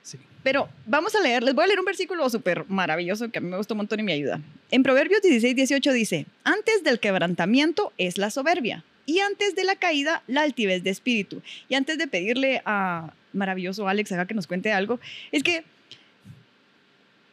Sí. 0.03 0.19
Pero 0.43 0.69
vamos 0.85 1.15
a 1.15 1.21
leer, 1.21 1.41
les 1.41 1.55
voy 1.55 1.63
a 1.63 1.67
leer 1.67 1.79
un 1.79 1.85
versículo 1.85 2.29
súper 2.29 2.65
maravilloso 2.69 3.31
que 3.31 3.39
a 3.39 3.41
mí 3.41 3.49
me 3.49 3.57
gustó 3.57 3.73
un 3.73 3.79
montón 3.79 3.99
y 3.99 4.03
me 4.03 4.13
ayuda. 4.13 4.39
En 4.71 4.83
Proverbios 4.83 5.21
16, 5.21 5.55
18 5.55 5.93
dice, 5.93 6.25
antes 6.43 6.83
del 6.83 6.99
quebrantamiento 6.99 7.93
es 7.97 8.17
la 8.17 8.31
soberbia 8.31 8.83
y 9.05 9.19
antes 9.19 9.55
de 9.55 9.63
la 9.63 9.75
caída 9.75 10.23
la 10.27 10.41
altivez 10.41 10.83
de 10.83 10.89
espíritu. 10.89 11.41
Y 11.69 11.75
antes 11.75 11.97
de 11.97 12.07
pedirle 12.07 12.61
a 12.65 13.13
maravilloso 13.33 13.87
Alex 13.87 14.11
acá 14.11 14.25
que 14.25 14.33
nos 14.33 14.47
cuente 14.47 14.71
algo, 14.71 14.99
es 15.31 15.43
que 15.43 15.63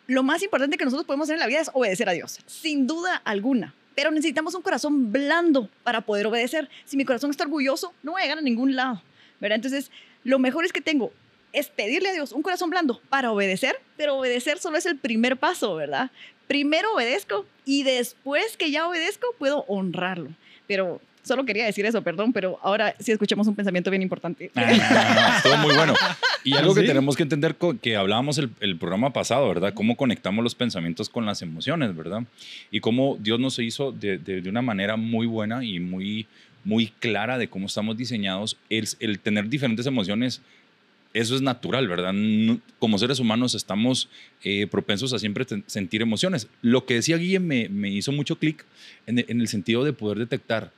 lo 0.07 0.23
más 0.23 0.43
importante 0.43 0.77
que 0.77 0.85
nosotros 0.85 1.07
podemos 1.07 1.27
hacer 1.27 1.37
en 1.37 1.41
la 1.41 1.47
vida 1.47 1.61
es 1.61 1.71
obedecer 1.73 2.09
a 2.09 2.13
Dios, 2.13 2.39
sin 2.47 2.87
duda 2.87 3.17
alguna. 3.25 3.75
Pero 3.95 4.11
necesitamos 4.11 4.55
un 4.55 4.63
corazón 4.63 5.13
blando 5.13 5.71
para 5.83 6.03
poder 6.03 6.27
obedecer. 6.27 6.69
Si 6.85 6.97
mi 6.97 7.05
corazón 7.05 7.31
está 7.31 7.45
orgulloso, 7.45 7.95
no 8.03 8.13
voy 8.13 8.21
a 8.21 8.25
llegar 8.25 8.39
a 8.39 8.43
ningún 8.43 8.77
lado. 8.77 9.03
¿verdad? 9.41 9.57
Entonces, 9.57 9.91
lo 10.25 10.39
mejor 10.39 10.65
es 10.65 10.73
que 10.73 10.81
tengo 10.81 11.13
es 11.53 11.69
pedirle 11.69 12.09
a 12.09 12.13
Dios 12.13 12.33
un 12.33 12.43
corazón 12.43 12.71
blando 12.71 13.01
para 13.09 13.31
obedecer, 13.31 13.77
pero 13.97 14.17
obedecer 14.17 14.59
solo 14.59 14.79
es 14.79 14.87
el 14.87 14.97
primer 14.97 15.37
paso, 15.37 15.75
¿verdad? 15.75 16.11
Primero 16.53 16.93
obedezco 16.95 17.47
y 17.65 17.83
después 17.83 18.59
que 18.59 18.71
ya 18.71 18.87
obedezco 18.87 19.27
puedo 19.39 19.65
honrarlo. 19.69 20.29
Pero 20.67 21.01
solo 21.23 21.47
quería 21.47 21.65
decir 21.65 21.87
eso, 21.87 22.03
perdón, 22.03 22.35
pero 22.35 22.59
ahora 22.63 22.95
sí 22.99 23.11
escuchamos 23.11 23.47
un 23.47 23.55
pensamiento 23.55 23.91
bien 23.91 24.03
importante. 24.03 24.51
Ah, 24.55 24.61
no, 24.71 24.77
no, 25.15 25.29
no, 25.31 25.37
estuvo 25.37 25.57
muy 25.57 25.75
bueno. 25.75 25.95
Y 26.45 26.55
algo 26.55 26.75
que 26.75 26.83
tenemos 26.83 27.17
que 27.17 27.23
entender, 27.23 27.55
que 27.81 27.97
hablábamos 27.97 28.37
el, 28.37 28.51
el 28.61 28.77
programa 28.77 29.13
pasado, 29.15 29.49
¿verdad? 29.49 29.73
Cómo 29.73 29.97
conectamos 29.97 30.43
los 30.45 30.55
pensamientos 30.57 31.09
con 31.09 31.25
las 31.25 31.41
emociones, 31.41 31.97
¿verdad? 31.97 32.25
Y 32.71 32.81
cómo 32.81 33.17
Dios 33.19 33.39
nos 33.41 33.59
hizo 33.61 33.93
de, 33.93 34.19
de- 34.19 34.43
de 34.43 34.51
una 34.51 34.61
manera 34.61 34.97
muy 34.97 35.27
buena 35.27 35.65
y 35.65 35.79
muy, 35.81 36.27
muy 36.65 36.89
clara 36.99 37.39
de 37.39 37.49
cómo 37.49 37.67
estamos 37.67 37.97
diseñados. 37.97 38.59
El, 38.69 38.87
el 38.99 39.21
tener 39.21 39.49
diferentes 39.49 39.87
emociones, 39.87 40.43
eso 41.15 41.35
es 41.35 41.43
natural, 41.43 41.89
¿verdad? 41.89 42.15
Como 42.79 42.99
seres 42.99 43.21
humanos 43.21 43.55
estamos 43.55 44.09
eh, 44.45 44.67
propensos 44.67 45.13
a 45.13 45.19
siempre 45.19 45.47
sentir 45.67 46.03
emociones. 46.03 46.49
Lo 46.63 46.87
que 46.87 46.95
decía 46.95 47.17
Guille 47.17 47.41
me, 47.41 47.91
hizo 47.91 48.13
mucho 48.13 48.37
clic 48.39 48.65
en 49.07 49.41
el 49.41 49.49
sentido 49.49 49.85
de 49.85 49.93
poder 49.93 50.19
detectar 50.19 50.73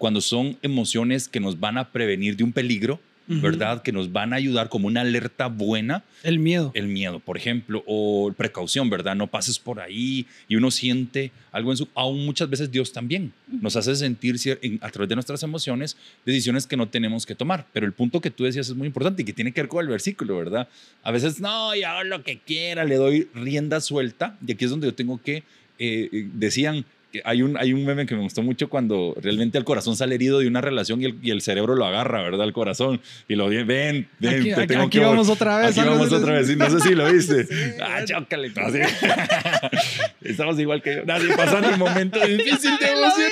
cuando 0.00 0.22
son 0.22 0.56
emociones 0.62 1.28
que 1.28 1.40
nos 1.40 1.60
van 1.60 1.76
a 1.76 1.90
prevenir 1.92 2.34
de 2.34 2.42
un 2.42 2.52
peligro, 2.52 2.98
¿verdad? 3.26 3.82
Que 3.82 3.92
nos 3.92 4.10
van 4.12 4.32
a 4.32 4.36
ayudar 4.36 4.68
como 4.68 4.88
una 4.88 5.02
alerta 5.02 5.46
buena, 5.46 6.02
El 6.24 6.40
miedo. 6.40 6.72
el 6.74 6.88
miedo, 6.88 7.20
por 7.20 7.36
ejemplo, 7.36 7.84
o 7.86 8.32
precaución, 8.36 8.90
¿verdad? 8.90 9.14
No 9.14 9.28
pases 9.28 9.58
por 9.58 9.78
ahí 9.80 10.26
y 10.48 10.56
uno 10.56 10.70
siente 10.72 11.30
algo 11.52 11.70
en 11.70 11.76
su... 11.76 11.88
Aún 11.94 12.24
muchas 12.26 12.50
veces 12.50 12.70
Dios 12.72 12.92
también 12.92 13.32
nos 13.46 13.76
hace 13.76 13.94
sentir 13.94 14.36
a 14.80 14.90
través 14.90 15.08
de 15.08 15.14
nuestras 15.14 15.42
emociones 15.44 15.96
decisiones 16.26 16.66
que 16.66 16.76
no 16.76 16.88
tenemos 16.88 17.24
que 17.24 17.34
tomar. 17.36 17.66
Pero 17.72 17.86
el 17.86 17.92
punto 17.92 18.20
que 18.20 18.30
tú 18.30 18.44
decías 18.44 18.68
es 18.68 18.74
muy 18.74 18.88
importante 18.88 19.22
y 19.22 19.24
que 19.24 19.32
tiene 19.32 19.52
que 19.52 19.60
ver 19.60 19.68
con 19.68 19.84
el 19.84 19.88
versículo, 19.90 20.36
¿verdad? 20.36 20.68
A 21.04 21.12
veces, 21.12 21.40
no, 21.40 21.74
yo 21.76 21.86
hago 21.86 22.02
lo 22.04 22.24
que 22.24 22.38
quiera, 22.38 22.84
le 22.84 22.96
doy 22.96 23.28
rienda 23.34 23.80
suelta 23.80 24.36
y 24.44 24.52
aquí 24.52 24.64
es 24.64 24.70
donde 24.72 24.88
yo 24.88 24.94
tengo 24.94 25.20
que... 25.22 25.36
eh, 25.78 26.08
eh, 26.12 26.28
decían 26.34 26.84
hay 27.24 27.42
un, 27.42 27.56
hay 27.56 27.72
un 27.72 27.84
meme 27.84 28.06
que 28.06 28.14
me 28.14 28.22
gustó 28.22 28.42
mucho 28.42 28.68
cuando 28.68 29.16
realmente 29.20 29.58
el 29.58 29.64
corazón 29.64 29.96
sale 29.96 30.14
herido 30.14 30.38
de 30.38 30.46
una 30.46 30.60
relación 30.60 31.02
y 31.02 31.06
el, 31.06 31.18
y 31.22 31.30
el 31.30 31.42
cerebro 31.42 31.74
lo 31.74 31.84
agarra, 31.84 32.22
¿verdad? 32.22 32.46
El 32.46 32.52
corazón 32.52 33.00
y 33.28 33.34
lo 33.34 33.48
ven, 33.48 33.66
ven, 33.66 34.08
ven, 34.18 34.40
Aquí, 34.40 34.54
te 34.54 34.66
tengo 34.66 34.82
aquí 34.84 34.98
que 34.98 35.04
vamos 35.04 35.28
otra 35.28 35.58
vez. 35.58 35.76
Aquí 35.76 35.88
vamos 35.88 36.12
otra 36.12 36.34
vez. 36.34 36.56
No 36.56 36.70
sé 36.70 36.80
si 36.80 36.94
lo 36.94 37.10
viste. 37.12 37.46
ah, 37.82 38.04
chócale. 38.04 38.52
Estamos 40.22 40.58
igual 40.58 40.82
que 40.82 40.96
yo. 40.96 41.04
Nadie 41.04 41.34
pasando 41.36 41.70
un 41.70 41.78
momento 41.78 42.20
difícil 42.26 42.78
de 42.78 42.86
emoción. 42.86 43.30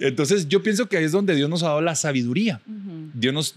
Entonces, 0.00 0.48
yo 0.48 0.62
pienso 0.62 0.88
que 0.88 0.96
ahí 0.96 1.04
es 1.04 1.12
donde 1.12 1.34
Dios 1.34 1.48
nos 1.48 1.62
ha 1.62 1.68
dado 1.68 1.80
la 1.80 1.94
sabiduría. 1.94 2.60
Dios 3.14 3.34
nos. 3.34 3.54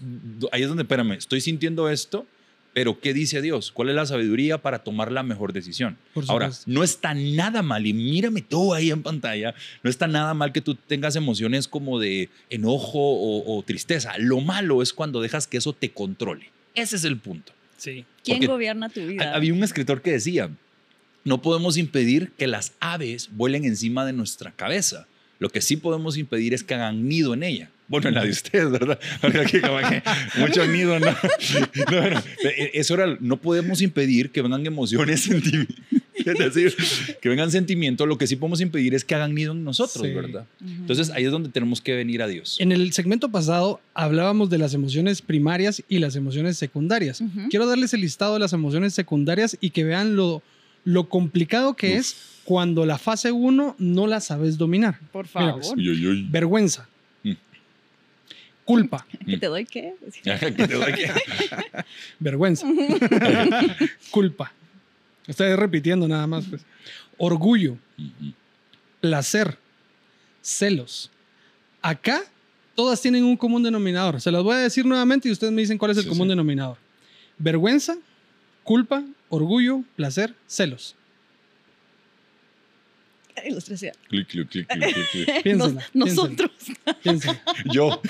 Ahí 0.52 0.62
es 0.62 0.68
donde, 0.68 0.82
espérame, 0.82 1.12
estoy 1.12 1.40
sintiendo 1.40 1.88
esto, 1.88 2.26
pero 2.74 3.00
¿qué 3.00 3.12
dice 3.12 3.42
Dios? 3.42 3.70
¿Cuál 3.72 3.90
es 3.90 3.94
la 3.94 4.06
sabiduría 4.06 4.58
para 4.58 4.78
tomar 4.82 5.12
la 5.12 5.22
mejor 5.22 5.52
decisión? 5.52 5.98
Por 6.14 6.24
Ahora, 6.28 6.50
no 6.66 6.82
está 6.82 7.12
nada 7.14 7.62
mal, 7.62 7.86
y 7.86 7.92
mírame 7.92 8.40
todo 8.42 8.74
ahí 8.74 8.90
en 8.90 9.02
pantalla, 9.02 9.54
no 9.82 9.90
está 9.90 10.06
nada 10.06 10.32
mal 10.34 10.52
que 10.52 10.60
tú 10.60 10.74
tengas 10.74 11.14
emociones 11.16 11.68
como 11.68 11.98
de 11.98 12.28
enojo 12.50 12.98
o, 12.98 13.58
o 13.58 13.62
tristeza. 13.62 14.12
Lo 14.18 14.40
malo 14.40 14.82
es 14.82 14.92
cuando 14.92 15.20
dejas 15.20 15.46
que 15.46 15.58
eso 15.58 15.72
te 15.72 15.90
controle. 15.90 16.50
Ese 16.74 16.96
es 16.96 17.04
el 17.04 17.18
punto. 17.18 17.52
Sí. 17.76 18.04
¿Quién 18.24 18.38
Porque 18.38 18.46
gobierna 18.46 18.88
tu 18.88 19.00
vida? 19.06 19.32
Ha- 19.32 19.34
Había 19.36 19.52
un 19.52 19.62
escritor 19.64 20.00
que 20.02 20.12
decía, 20.12 20.48
no 21.24 21.42
podemos 21.42 21.76
impedir 21.76 22.30
que 22.38 22.46
las 22.46 22.72
aves 22.80 23.28
vuelen 23.32 23.64
encima 23.64 24.06
de 24.06 24.12
nuestra 24.12 24.52
cabeza. 24.52 25.06
Lo 25.38 25.50
que 25.50 25.60
sí 25.60 25.76
podemos 25.76 26.16
impedir 26.16 26.54
es 26.54 26.62
que 26.64 26.74
hagan 26.74 27.08
nido 27.08 27.34
en 27.34 27.42
ella. 27.42 27.70
Bueno, 27.92 28.08
en 28.08 28.14
la 28.14 28.24
de 28.24 28.30
ustedes, 28.30 28.70
¿verdad? 28.70 28.98
Porque 29.20 29.38
aquí 29.38 29.60
como 29.60 29.78
que 29.78 30.02
mucho 30.40 30.66
nido, 30.66 30.98
¿no? 30.98 31.06
No, 31.90 32.10
no, 32.10 32.18
e- 32.42 32.70
Eso 32.74 32.94
era, 32.94 33.16
no 33.20 33.36
podemos 33.36 33.80
impedir 33.82 34.30
que 34.30 34.42
vengan 34.42 34.66
emociones, 34.66 35.20
sentimientos. 35.22 35.76
Es 36.14 36.54
decir, 36.54 36.74
que 37.20 37.28
vengan 37.28 37.50
sentimientos. 37.50 38.06
Lo 38.08 38.16
que 38.18 38.26
sí 38.26 38.36
podemos 38.36 38.60
impedir 38.60 38.94
es 38.94 39.04
que 39.04 39.14
hagan 39.14 39.34
nido 39.34 39.52
en 39.52 39.62
nosotros, 39.64 40.04
Sí. 40.06 40.12
¿verdad? 40.12 40.46
Entonces 40.60 41.10
ahí 41.10 41.24
es 41.24 41.30
donde 41.30 41.48
tenemos 41.50 41.80
que 41.80 41.94
venir 41.94 42.22
a 42.22 42.28
Dios. 42.28 42.56
En 42.60 42.70
el 42.72 42.92
segmento 42.92 43.30
pasado 43.30 43.80
hablábamos 43.94 44.48
de 44.50 44.58
las 44.58 44.72
emociones 44.74 45.20
primarias 45.22 45.82
y 45.88 45.98
las 45.98 46.16
emociones 46.16 46.56
secundarias. 46.58 47.22
Quiero 47.50 47.66
darles 47.66 47.92
el 47.94 48.00
listado 48.02 48.34
de 48.34 48.40
las 48.40 48.52
emociones 48.52 48.94
secundarias 48.94 49.56
y 49.60 49.70
que 49.70 49.84
vean 49.84 50.16
lo, 50.16 50.42
lo 50.84 51.08
complicado 51.08 51.74
que 51.74 51.92
Uf. 51.94 51.98
es 51.98 52.16
cuando 52.44 52.86
la 52.86 52.98
fase 52.98 53.32
1 53.32 53.76
no 53.78 54.06
la 54.06 54.20
sabes 54.20 54.58
dominar. 54.58 54.98
Por 55.12 55.24
Mira, 55.26 55.32
favor. 55.32 55.60
pues, 55.60 55.72
Uy, 55.76 55.88
uy, 55.90 56.06
uy. 56.06 56.26
Vergüenza. 56.30 56.88
Culpa. 58.72 59.06
¿Que 59.26 59.36
te 59.36 59.46
doy 59.46 59.64
qué? 59.64 59.94
¿Qué 60.22 60.50
te 60.52 60.66
doy 60.66 60.82
aquí? 60.92 61.02
Vergüenza. 62.18 62.66
Culpa. 64.10 64.52
Estoy 65.26 65.54
repitiendo 65.54 66.08
nada 66.08 66.26
más. 66.26 66.44
Pues. 66.46 66.62
Orgullo. 67.18 67.76
Placer, 69.00 69.58
celos. 70.40 71.10
Acá 71.80 72.22
todas 72.74 73.00
tienen 73.00 73.24
un 73.24 73.36
común 73.36 73.62
denominador. 73.62 74.20
Se 74.20 74.30
las 74.30 74.42
voy 74.42 74.54
a 74.54 74.58
decir 74.58 74.86
nuevamente 74.86 75.28
y 75.28 75.32
ustedes 75.32 75.52
me 75.52 75.60
dicen 75.62 75.78
cuál 75.78 75.90
es 75.90 75.96
el 75.98 76.04
Sí, 76.04 76.08
común 76.08 76.26
sí. 76.26 76.30
denominador. 76.30 76.78
Vergüenza, 77.38 77.96
culpa, 78.62 79.02
orgullo, 79.28 79.82
placer, 79.96 80.34
celos. 80.46 80.94
Ya. 83.80 83.92
Clic, 84.08 84.28
clic, 84.28 84.48
clic, 84.48 84.68
clic, 84.68 85.42
clic, 85.42 85.46
Nos- 85.56 85.74
nosotros. 85.94 86.50
Yo. 87.72 88.00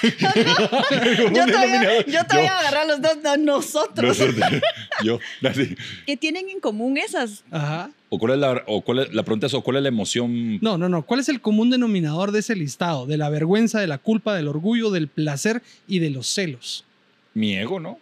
Yo 1.33 1.47
todavía, 1.47 2.07
yo 2.07 2.25
todavía 2.25 2.27
voy 2.37 2.47
a 2.47 2.59
agarrar 2.59 2.87
los 2.87 3.01
dos. 3.03 3.17
no, 3.23 3.37
nosotros. 3.37 4.19
Nosotros. 4.19 4.61
Yo. 5.05 5.19
Así. 5.49 5.77
¿Qué 6.07 6.17
tienen 6.17 6.49
en 6.49 6.61
común 6.61 6.97
esas? 6.99 7.45
Ajá. 7.51 7.91
¿O 8.09 8.19
cuál 8.19 8.33
es 8.35 8.39
la, 8.41 8.63
o 8.67 8.83
cuál 8.83 8.99
es, 9.01 9.15
la 9.15 9.23
pregunta 9.23 9.47
es, 9.47 9.55
¿o 9.55 9.63
cuál 9.63 9.77
es 9.79 9.83
la 9.83 9.89
emoción? 9.89 10.59
No, 10.61 10.77
no, 10.77 10.89
no. 10.89 11.05
¿Cuál 11.05 11.21
es 11.21 11.29
el 11.29 11.41
común 11.41 11.71
denominador 11.71 12.31
de 12.33 12.41
ese 12.41 12.55
listado? 12.57 13.07
De 13.07 13.17
la 13.17 13.31
vergüenza, 13.31 13.81
de 13.81 13.87
la 13.87 13.99
culpa, 13.99 14.35
del 14.35 14.49
orgullo, 14.49 14.91
del 14.91 15.09
placer 15.09 15.63
y 15.89 15.99
de 16.01 16.11
los 16.11 16.27
celos. 16.27 16.85
Mi 17.35 17.57
ego, 17.57 17.81
¿no? 17.81 17.99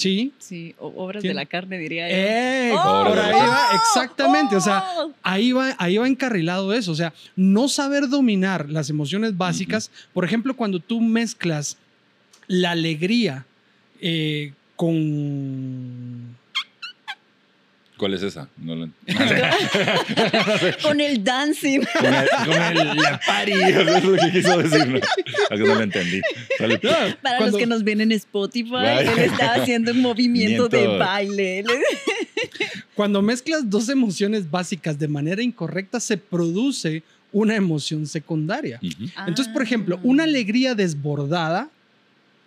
Sí. 0.00 0.32
Sí, 0.38 0.74
o- 0.78 0.94
obras 0.96 1.20
¿Quién? 1.20 1.32
de 1.32 1.34
la 1.34 1.44
carne, 1.44 1.76
diría 1.76 2.08
yo. 2.08 2.14
¡Eh! 2.16 2.72
Oh, 2.72 3.04
por 3.06 3.18
ahí 3.18 3.32
va, 3.34 3.68
exactamente. 3.74 4.56
O 4.56 4.60
sea, 4.60 4.82
oh. 4.96 5.12
ahí 5.22 5.52
va, 5.52 5.74
ahí 5.76 5.98
va 5.98 6.08
encarrilado 6.08 6.72
eso. 6.72 6.90
O 6.92 6.94
sea, 6.94 7.12
no 7.36 7.68
saber 7.68 8.08
dominar 8.08 8.70
las 8.70 8.88
emociones 8.88 9.36
básicas. 9.36 9.90
Por 10.14 10.24
ejemplo, 10.24 10.56
cuando 10.56 10.80
tú 10.80 11.02
mezclas 11.02 11.76
la 12.46 12.70
alegría 12.70 13.44
eh, 14.00 14.54
con. 14.74 16.19
¿Cuál 18.00 18.14
es 18.14 18.22
esa? 18.22 18.48
No 18.56 18.74
lo- 18.76 18.88
con 20.82 21.00
el 21.02 21.22
dancing. 21.22 21.80
con 22.00 22.14
el, 22.14 22.28
con 22.46 22.62
el- 22.62 22.96
la 22.96 23.20
party. 23.26 23.52
Eso 23.52 23.80
es 23.82 24.04
lo 24.04 24.16
que 24.16 24.32
quiso 24.32 24.56
decir. 24.58 24.88
¿no? 24.88 25.00
Algo 25.50 25.66
no 25.68 25.74
lo 25.74 25.82
entendí. 25.82 26.22
Para 26.58 26.78
Cuando- 26.78 27.46
los 27.46 27.56
que 27.58 27.66
nos 27.66 27.84
ven 27.84 28.00
en 28.00 28.12
Spotify, 28.12 28.70
Vaya. 28.70 29.12
él 29.12 29.18
está 29.18 29.52
haciendo 29.56 29.92
un 29.92 30.00
movimiento 30.00 30.66
de 30.70 30.86
baile. 30.96 31.62
Cuando 32.94 33.20
mezclas 33.20 33.68
dos 33.68 33.90
emociones 33.90 34.50
básicas 34.50 34.98
de 34.98 35.06
manera 35.06 35.42
incorrecta, 35.42 36.00
se 36.00 36.16
produce 36.16 37.02
una 37.32 37.54
emoción 37.54 38.06
secundaria. 38.06 38.80
Entonces, 39.26 39.48
por 39.52 39.62
ejemplo, 39.62 39.96
Ah. 39.96 40.00
una 40.04 40.24
alegría 40.24 40.74
desbordada, 40.74 41.68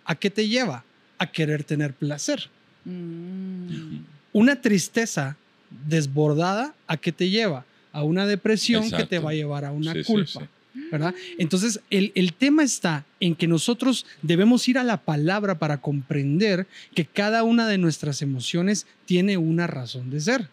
¿a 0.04 0.14
qué 0.16 0.30
te 0.30 0.48
lleva? 0.48 0.82
A 1.18 1.28
querer 1.28 1.62
tener 1.62 1.92
placer. 1.94 2.48
Mm. 2.84 3.98
Una 4.32 4.60
tristeza 4.60 5.36
desbordada, 5.86 6.74
¿a 6.86 6.96
qué 6.96 7.12
te 7.12 7.30
lleva? 7.30 7.64
A 7.92 8.02
una 8.02 8.26
depresión 8.26 8.90
que 8.90 9.04
te 9.06 9.18
va 9.18 9.30
a 9.30 9.34
llevar 9.34 9.64
a 9.64 9.72
una 9.72 9.92
Sí, 9.92 10.04
sí, 10.04 10.12
culpa. 10.12 10.40
sí. 10.40 10.46
¿verdad? 10.90 11.14
Entonces, 11.38 11.80
el, 11.90 12.10
el 12.16 12.32
tema 12.32 12.64
está 12.64 13.04
en 13.20 13.36
que 13.36 13.46
nosotros 13.46 14.06
debemos 14.22 14.66
ir 14.68 14.76
a 14.76 14.82
la 14.82 14.96
palabra 14.96 15.56
para 15.58 15.80
comprender 15.80 16.66
que 16.96 17.04
cada 17.04 17.44
una 17.44 17.68
de 17.68 17.78
nuestras 17.78 18.22
emociones 18.22 18.84
tiene 19.06 19.36
una 19.36 19.68
razón 19.68 20.10
de 20.10 20.20
ser. 20.20 20.48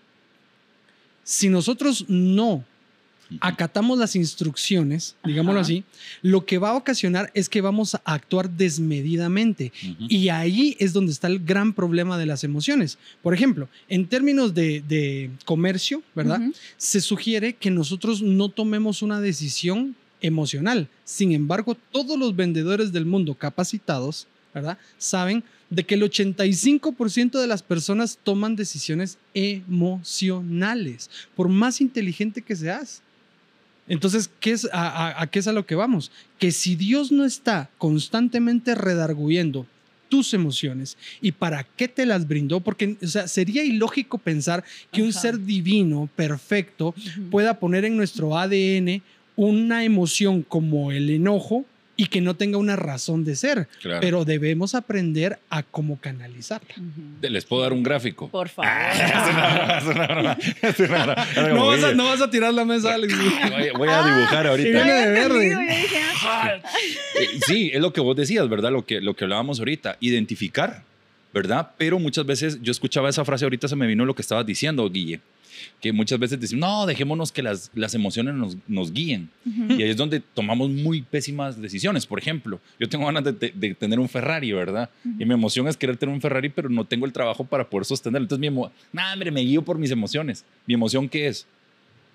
Si 1.23 1.49
nosotros 1.49 2.05
no 2.07 2.63
acatamos 3.39 3.97
las 3.97 4.15
instrucciones, 4.15 5.15
digámoslo 5.23 5.59
Ajá. 5.59 5.65
así, 5.65 5.83
lo 6.21 6.45
que 6.45 6.57
va 6.57 6.71
a 6.71 6.75
ocasionar 6.75 7.31
es 7.33 7.49
que 7.49 7.61
vamos 7.61 7.95
a 7.95 8.01
actuar 8.05 8.49
desmedidamente. 8.49 9.71
Y 10.09 10.29
ahí 10.29 10.75
es 10.79 10.93
donde 10.93 11.11
está 11.11 11.27
el 11.27 11.39
gran 11.39 11.73
problema 11.73 12.17
de 12.17 12.25
las 12.25 12.43
emociones. 12.43 12.97
Por 13.21 13.33
ejemplo, 13.33 13.69
en 13.87 14.07
términos 14.07 14.53
de, 14.53 14.83
de 14.87 15.29
comercio, 15.45 16.03
¿verdad? 16.15 16.41
Se 16.77 17.01
sugiere 17.01 17.53
que 17.53 17.71
nosotros 17.71 18.21
no 18.21 18.49
tomemos 18.49 19.01
una 19.01 19.21
decisión 19.21 19.95
emocional. 20.21 20.87
Sin 21.03 21.31
embargo, 21.31 21.75
todos 21.91 22.17
los 22.17 22.35
vendedores 22.35 22.91
del 22.91 23.05
mundo 23.05 23.35
capacitados, 23.35 24.27
¿verdad? 24.53 24.77
Saben 24.97 25.43
de 25.69 25.85
que 25.85 25.95
el 25.95 26.03
85% 26.03 27.39
de 27.39 27.47
las 27.47 27.63
personas 27.63 28.19
toman 28.23 28.55
decisiones 28.55 29.17
emocionales, 29.33 31.09
por 31.35 31.47
más 31.49 31.81
inteligente 31.81 32.41
que 32.41 32.55
seas. 32.55 33.01
Entonces, 33.93 34.29
¿qué 34.39 34.51
es, 34.51 34.67
a, 34.71 34.87
a- 34.87 35.21
a 35.21 35.27
qué 35.27 35.39
es 35.39 35.47
a 35.47 35.51
lo 35.53 35.65
que 35.65 35.75
vamos? 35.75 36.11
Que 36.39 36.51
si 36.51 36.75
Dios 36.75 37.11
no 37.11 37.25
está 37.25 37.69
constantemente 37.77 38.73
redarguyendo 38.73 39.65
tus 40.07 40.33
emociones 40.33 40.97
y 41.21 41.31
para 41.33 41.63
qué 41.75 41.87
te 41.87 42.05
las 42.05 42.27
brindó, 42.27 42.59
porque 42.61 42.97
o 43.03 43.07
sea, 43.07 43.27
sería 43.27 43.63
ilógico 43.63 44.17
pensar 44.17 44.63
que 44.91 45.01
un 45.01 45.13
ser 45.13 45.39
divino, 45.39 46.09
perfecto, 46.15 46.93
pueda 47.29 47.59
poner 47.59 47.85
en 47.85 47.95
nuestro 47.97 48.37
ADN 48.37 49.01
una 49.37 49.83
emoción 49.85 50.41
como 50.43 50.91
el 50.91 51.09
enojo 51.09 51.65
y 52.01 52.07
que 52.07 52.19
no 52.19 52.35
tenga 52.35 52.57
una 52.57 52.75
razón 52.75 53.23
de 53.23 53.35
ser, 53.35 53.67
Claro. 53.79 53.99
pero 54.01 54.25
debemos 54.25 54.73
aprender 54.73 55.37
a 55.51 55.61
cómo 55.61 55.99
canalizarla. 55.99 56.73
Les 57.21 57.45
puedo 57.45 57.61
dar 57.61 57.73
un 57.73 57.83
gráfico. 57.83 58.27
Por 58.29 58.49
favor. 58.55 58.71
No 61.51 61.67
vas, 61.67 61.83
a, 61.83 61.87
dije, 61.87 61.95
no 61.95 62.05
vas 62.05 62.21
a 62.21 62.29
tirar 62.29 62.53
la 62.53 62.65
mesa, 62.65 62.93
Alex. 62.95 63.13
Voy, 63.51 63.69
voy 63.77 63.89
a 63.89 64.03
dibujar 64.15 64.45
y 64.45 64.49
ahorita. 64.49 64.69
viene 64.69 64.93
de 64.93 65.09
verde. 65.11 65.55
ah, 66.23 66.53
Eh, 67.19 67.27
Sí, 67.45 67.69
es 67.73 67.81
lo 67.81 67.91
que 67.93 68.01
vos 68.01 68.15
decías, 68.15 68.47
¿verdad? 68.49 68.71
Lo 68.71 68.85
que, 68.85 69.01
lo 69.01 69.13
que 69.15 69.23
hablábamos 69.25 69.59
ahorita. 69.59 69.97
Identificar, 69.99 70.83
¿verdad? 71.33 71.71
Pero 71.77 71.99
muchas 71.99 72.25
veces 72.25 72.59
yo 72.61 72.71
escuchaba 72.71 73.09
esa 73.09 73.23
frase, 73.25 73.45
ahorita 73.45 73.67
se 73.67 73.75
me 73.75 73.85
vino 73.87 74.05
lo 74.05 74.15
que 74.15 74.21
estabas 74.21 74.45
diciendo, 74.45 74.89
Guille. 74.89 75.19
Que 75.79 75.91
muchas 75.93 76.19
veces 76.19 76.39
decimos, 76.39 76.61
no, 76.69 76.85
dejémonos 76.85 77.31
que 77.31 77.41
las, 77.41 77.69
las 77.73 77.93
emociones 77.95 78.35
nos, 78.35 78.57
nos 78.67 78.91
guíen. 78.91 79.29
Y 79.45 79.81
ahí 79.83 79.89
es 79.89 79.97
donde 79.97 80.19
tomamos 80.19 80.69
muy 80.69 81.01
pésimas 81.01 81.61
decisiones. 81.61 82.05
Por 82.05 82.19
ejemplo, 82.19 82.59
yo 82.79 82.87
tengo 82.89 83.05
ganas 83.05 83.23
de, 83.23 83.31
de- 83.33 83.51
de 83.55 83.73
tener 83.75 83.99
un 83.99 84.09
Ferrari, 84.09 84.51
¿verdad? 84.51 84.89
Y 85.19 85.25
mi 85.25 85.33
emoción 85.33 85.67
es 85.67 85.77
querer 85.77 85.97
tener 85.97 86.13
un 86.13 86.21
Ferrari, 86.21 86.49
pero 86.49 86.69
no 86.69 86.85
tengo 86.85 87.05
el 87.05 87.13
trabajo 87.13 87.43
para 87.43 87.69
poder 87.69 87.85
sostenerlo. 87.85 88.23
Entonces, 88.25 88.41
mi 88.41 88.47
emo 88.47 88.71
nah, 88.93 89.13
hombre, 89.13 89.31
me 89.31 89.41
guío 89.41 89.61
por 89.61 89.77
mis 89.77 89.91
emociones. 89.91 90.43
¿Mi 90.67 90.73
emoción 90.73 91.07
qué 91.09 91.27
es? 91.27 91.45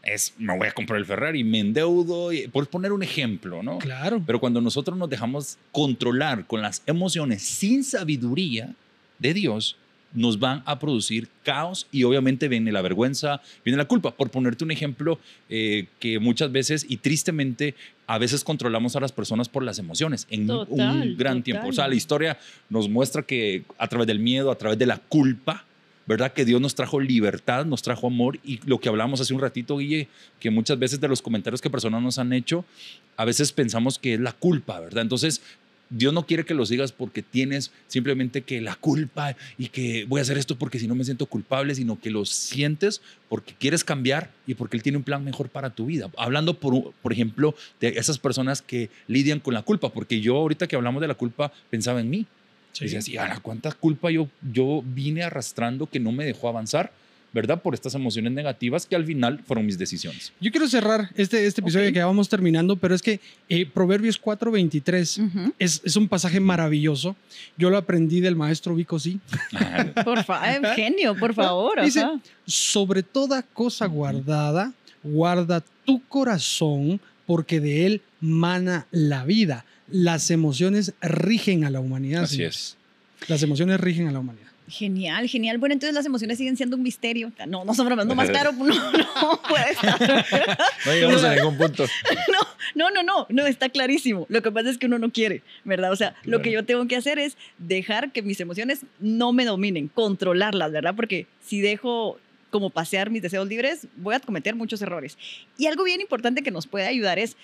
Es, 0.03 0.35
me 0.39 0.57
voy 0.57 0.69
a 0.69 0.73
comprar 0.73 1.01
el 1.01 1.05
Ferrari, 1.07 1.43
me 1.43 1.59
endeudo, 1.59 2.33
y- 2.33 2.47
por 2.47 2.69
poner 2.69 2.93
un 2.93 3.03
ejemplo, 3.03 3.63
¿no? 3.65 3.79
Claro. 3.79 4.23
Pero 4.25 4.39
cuando 4.39 4.61
nosotros 4.61 4.97
nos 4.97 5.11
dejamos 5.11 5.59
controlar 5.73 6.47
con 6.47 6.63
las 6.63 6.83
emociones 6.87 7.43
sin 7.43 7.83
sabiduría 7.83 8.73
de 9.19 9.35
Dios, 9.35 9.77
nos 10.13 10.39
van 10.39 10.63
a 10.67 10.79
producir 10.79 11.29
caos 11.43 11.87
y 11.93 12.05
obviamente 12.05 12.49
viene 12.49 12.73
la 12.73 12.83
vergüenza, 12.83 13.41
viene 13.65 13.77
la 13.77 13.87
culpa. 13.87 14.17
Por 14.17 14.31
ponerte 14.31 14.65
un 14.65 14.71
ejemplo 14.71 15.19
eh, 15.49 15.87
que 15.99 16.19
muchas 16.19 16.51
veces 16.53 16.87
y 16.89 16.99
tristemente 16.99 17.75
a 18.07 18.19
veces 18.19 18.45
controlamos 18.45 18.97
a 18.97 19.01
las 19.01 19.13
personas 19.13 19.49
por 19.49 19.63
las 19.63 19.79
emociones 19.79 20.27
en 20.31 20.47
Total, 20.47 20.67
un 20.71 21.17
gran 21.17 21.35
total. 21.39 21.43
tiempo. 21.43 21.69
O 21.69 21.73
sea, 21.73 21.89
la 21.89 21.95
historia 21.95 22.39
nos 22.71 22.89
muestra 22.89 23.23
que 23.23 23.65
a 23.79 23.89
través 23.89 24.07
del 24.07 24.19
miedo, 24.19 24.51
a 24.51 24.59
través 24.59 24.79
de 24.79 24.87
la 24.87 24.99
culpa, 24.99 25.65
¿verdad? 26.07 26.33
Que 26.33 26.45
Dios 26.45 26.61
nos 26.61 26.75
trajo 26.75 27.01
libertad, 27.01 27.67
nos 27.67 27.83
trajo 27.83 28.07
amor 28.07 28.39
y 28.45 28.61
lo 28.65 28.79
que 28.79 28.89
hablamos 28.89 29.21
hace 29.21 29.35
un 29.35 29.41
ratito, 29.41 29.77
Guille, 29.77 30.09
que 30.39 30.51
muchas 30.51 30.79
veces 30.79 31.01
de 31.01 31.09
los 31.09 31.21
comentarios 31.21 31.61
que 31.61 31.69
personas 31.69 32.01
nos 32.01 32.19
han 32.19 32.33
hecho, 32.33 32.65
a 33.17 33.25
veces 33.25 33.53
pensamos 33.53 33.99
que 33.99 34.15
es 34.15 34.21
la 34.21 34.33
culpa, 34.33 34.79
¿verdad? 34.79 35.03
Entonces, 35.03 35.43
Dios 35.91 36.13
no 36.13 36.27
quiere 36.27 36.45
que 36.45 36.55
lo 36.55 36.67
sigas 36.67 36.93
porque 36.93 37.23
tienes 37.23 37.71
simplemente 37.87 38.43
que 38.43 38.61
la 38.61 38.75
culpa 38.75 39.37
y 39.57 39.69
que 39.69 40.05
voy 40.09 40.19
a 40.19 40.23
hacer 40.23 40.39
esto 40.39 40.57
porque 40.57 40.79
si 40.79 40.89
no 40.89 40.95
me 40.95 41.05
siento 41.05 41.27
culpable, 41.27 41.75
sino 41.75 42.01
que 42.01 42.11
lo 42.11 42.25
sientes 42.25 43.03
porque 43.29 43.55
quieres 43.59 43.85
cambiar 43.85 44.31
y 44.47 44.55
porque 44.55 44.77
Él 44.77 44.83
tiene 44.83 44.99
un 44.99 45.05
plan 45.05 45.25
mejor 45.25 45.49
para 45.49 45.71
tu 45.71 45.87
vida. 45.87 46.11
Hablando, 46.17 46.55
por, 46.55 46.93
por 47.03 47.13
ejemplo, 47.13 47.55
de 47.81 47.89
esas 47.89 48.19
personas 48.19 48.63
que 48.63 48.91
lidian 49.07 49.41
con 49.41 49.55
la 49.55 49.63
culpa, 49.63 49.91
porque 49.91 50.21
yo 50.21 50.37
ahorita 50.37 50.67
que 50.67 50.77
hablamos 50.77 51.01
de 51.01 51.09
la 51.09 51.15
culpa 51.15 51.53
pensaba 51.71 52.01
en 52.01 52.11
mí. 52.11 52.27
Sí. 52.73 52.85
Decía 52.85 52.99
así, 52.99 53.17
"Ala, 53.17 53.41
cuánta 53.41 53.73
culpa 53.73 54.11
yo, 54.11 54.29
yo 54.53 54.83
vine 54.85 55.23
arrastrando 55.23 55.87
que 55.87 55.99
no 55.99 56.13
me 56.13 56.27
dejó 56.27 56.49
avanzar, 56.49 56.93
¿verdad? 57.33 57.61
Por 57.61 57.75
estas 57.75 57.95
emociones 57.95 58.33
negativas 58.33 58.87
que 58.87 58.97
al 58.97 59.05
final 59.05 59.41
fueron 59.47 59.67
mis 59.67 59.79
decisiones. 59.79 60.33
Yo 60.41 60.51
quiero 60.51 60.69
cerrar 60.69 61.11
este, 61.17 61.47
este 61.47 61.61
episodio 61.61 61.87
que 61.93 61.99
ya 61.99 62.07
vamos 62.07 62.29
terminando, 62.29 62.77
pero 62.77 62.95
es 62.95 63.03
que 63.03 63.21
eh, 63.49 63.67
Proverbios 63.67 64.21
4:23 64.21 65.27
Ujú. 65.27 65.53
es, 65.59 65.83
es 65.85 65.97
un 65.97 66.09
pasaje 66.09 66.41
maravilloso. 66.41 67.15
Yo 67.59 67.71
lo 67.71 67.77
aprendí 67.77 68.21
del 68.21 68.37
maestro 68.37 68.75
Vico 68.75 68.99
Sí. 68.99 69.21
Por 70.05 70.25
favor, 70.25 70.75
genio, 70.75 71.15
por 71.17 71.35
favor. 71.35 71.83
Dice, 71.83 72.01
ajá. 72.01 72.21
sobre 72.47 73.03
toda 73.03 73.43
cosa 73.43 73.87
guardada, 73.87 74.73
guarda 75.03 75.63
tu 75.85 76.03
corazón, 76.09 77.01
porque 77.27 77.61
de 77.61 77.87
él 77.87 78.03
mana 78.21 78.87
la 78.91 79.25
vida. 79.25 79.65
Las 79.89 80.31
emociones 80.31 80.95
rigen 81.01 81.65
a 81.65 81.71
la 81.71 81.81
humanidad. 81.81 82.25
Así 82.25 82.37
señores. 82.37 82.77
es. 83.21 83.29
Las 83.29 83.43
emociones 83.43 83.79
rigen 83.81 84.09
a 84.09 84.13
la 84.13 84.19
humanidad. 84.21 84.47
Genial, 84.69 85.29
genial. 85.29 85.59
Bueno, 85.59 85.75
entonces 85.75 85.95
las 85.95 86.07
emociones 86.07 86.39
siguen 86.39 86.57
siendo 86.57 86.77
un 86.77 86.83
misterio. 86.83 87.31
No, 87.47 87.65
no 87.65 87.73
son 87.75 87.87
bromas, 87.87 88.05
no 88.07 88.15
más 88.17 88.29
claro, 88.31 88.53
no, 88.59 88.65
no 88.65 89.43
puede 89.49 89.71
estar. 89.73 90.25
No 90.85 90.93
llegamos 90.93 91.25
a 91.25 91.35
ningún 91.35 91.57
punto. 91.57 91.85
No, 92.75 92.91
no, 92.91 93.03
no, 93.05 93.27
no, 93.31 93.47
está 93.47 93.69
clarísimo. 93.69 94.27
Lo 94.29 94.43
que 94.43 94.51
pasa 94.51 94.69
es 94.69 94.77
que 94.77 94.87
uno 94.87 94.99
no 94.99 95.11
quiere, 95.11 95.43
¿verdad? 95.65 95.93
O 95.93 95.97
sea, 95.97 96.11
lo 96.25 96.39
Claro. 96.39 96.43
que 96.43 96.51
yo 96.51 96.65
tengo 96.65 96.87
que 96.89 96.97
hacer 96.97 97.19
es 97.19 97.37
dejar 97.59 98.11
que 98.13 98.23
mis 98.23 98.41
emociones 98.41 98.81
no 98.99 99.33
me 99.33 99.45
dominen, 99.45 99.89
controlarlas, 99.89 100.73
¿verdad? 100.73 100.95
Porque 100.97 101.27
si 101.45 101.61
dejo 101.61 102.19
como 102.51 102.71
pasear 102.71 103.09
mis 103.11 103.23
deseos 103.23 103.47
libres, 103.49 103.87
voy 103.97 104.15
a 104.17 104.21
cometer 104.21 104.57
muchos 104.57 104.83
errores. 104.83 105.17
Y 105.57 105.67
algo 105.67 105.85
bien 105.85 106.01
importante 106.01 106.43
que 106.43 106.51
nos 106.51 106.67
puede 106.67 106.87
ayudar 106.87 107.19
es 107.19 107.37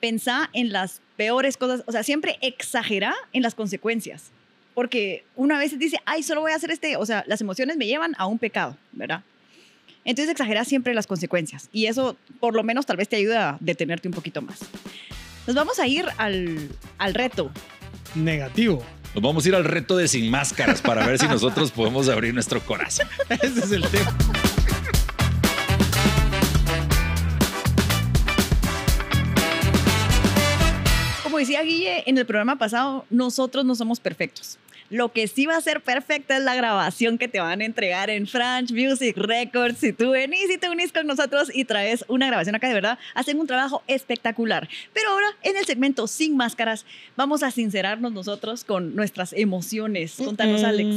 pensar 0.00 0.48
en 0.52 0.70
las 0.72 1.00
peores 1.16 1.56
cosas, 1.56 1.82
o 1.86 1.92
sea, 1.92 2.02
siempre 2.02 2.38
exagerar 2.40 3.14
en 3.32 3.42
las 3.42 3.54
consecuencias. 3.54 4.30
Porque 4.78 5.24
una 5.34 5.58
vez 5.58 5.76
dice, 5.76 5.98
ay, 6.04 6.22
solo 6.22 6.40
voy 6.40 6.52
a 6.52 6.54
hacer 6.54 6.70
este, 6.70 6.96
o 6.96 7.04
sea, 7.04 7.24
las 7.26 7.40
emociones 7.40 7.76
me 7.76 7.88
llevan 7.88 8.14
a 8.16 8.26
un 8.26 8.38
pecado, 8.38 8.76
¿verdad? 8.92 9.24
Entonces 10.04 10.30
exagera 10.30 10.64
siempre 10.64 10.94
las 10.94 11.08
consecuencias 11.08 11.68
y 11.72 11.86
eso 11.86 12.16
por 12.38 12.54
lo 12.54 12.62
menos 12.62 12.86
tal 12.86 12.96
vez 12.96 13.08
te 13.08 13.16
ayuda 13.16 13.50
a 13.50 13.56
detenerte 13.58 14.06
un 14.06 14.14
poquito 14.14 14.40
más. 14.40 14.60
Nos 15.48 15.56
vamos 15.56 15.80
a 15.80 15.88
ir 15.88 16.06
al, 16.16 16.68
al 16.96 17.14
reto. 17.14 17.50
Negativo. 18.14 18.84
Nos 19.16 19.24
vamos 19.24 19.44
a 19.44 19.48
ir 19.48 19.56
al 19.56 19.64
reto 19.64 19.96
de 19.96 20.06
sin 20.06 20.30
máscaras 20.30 20.80
para 20.80 21.04
ver 21.04 21.18
si 21.18 21.26
nosotros 21.26 21.72
podemos 21.72 22.08
abrir 22.08 22.32
nuestro 22.32 22.60
corazón. 22.60 23.08
Ese 23.30 23.58
es 23.58 23.72
el 23.72 23.82
tema. 23.82 24.16
Decía 31.48 31.62
Guille 31.62 32.02
en 32.04 32.18
el 32.18 32.26
programa 32.26 32.56
pasado, 32.56 33.06
nosotros 33.08 33.64
no 33.64 33.74
somos 33.74 34.00
perfectos. 34.00 34.58
Lo 34.90 35.12
que 35.12 35.28
sí 35.28 35.46
va 35.46 35.56
a 35.56 35.60
ser 35.60 35.82
perfecta 35.82 36.36
es 36.36 36.42
la 36.42 36.54
grabación 36.54 37.16
que 37.16 37.28
te 37.28 37.40
van 37.40 37.60
a 37.60 37.64
entregar 37.64 38.10
en 38.10 38.26
French 38.26 38.70
Music 38.72 39.16
Records. 39.16 39.78
Si 39.78 39.92
tú 39.92 40.10
venís 40.10 40.50
y 40.50 40.58
te 40.58 40.68
unís 40.68 40.92
con 40.92 41.06
nosotros 41.06 41.50
y 41.54 41.64
traes 41.64 42.04
una 42.08 42.26
grabación 42.26 42.54
acá, 42.54 42.68
de 42.68 42.74
verdad, 42.74 42.98
hacen 43.14 43.38
un 43.38 43.46
trabajo 43.46 43.82
espectacular. 43.86 44.68
Pero 44.92 45.10
ahora, 45.10 45.26
en 45.42 45.56
el 45.56 45.64
segmento 45.64 46.06
Sin 46.06 46.36
Máscaras, 46.36 46.84
vamos 47.16 47.42
a 47.42 47.50
sincerarnos 47.50 48.12
nosotros 48.12 48.64
con 48.64 48.94
nuestras 48.94 49.32
emociones. 49.34 50.14
Contanos, 50.16 50.64
Alex. 50.64 50.88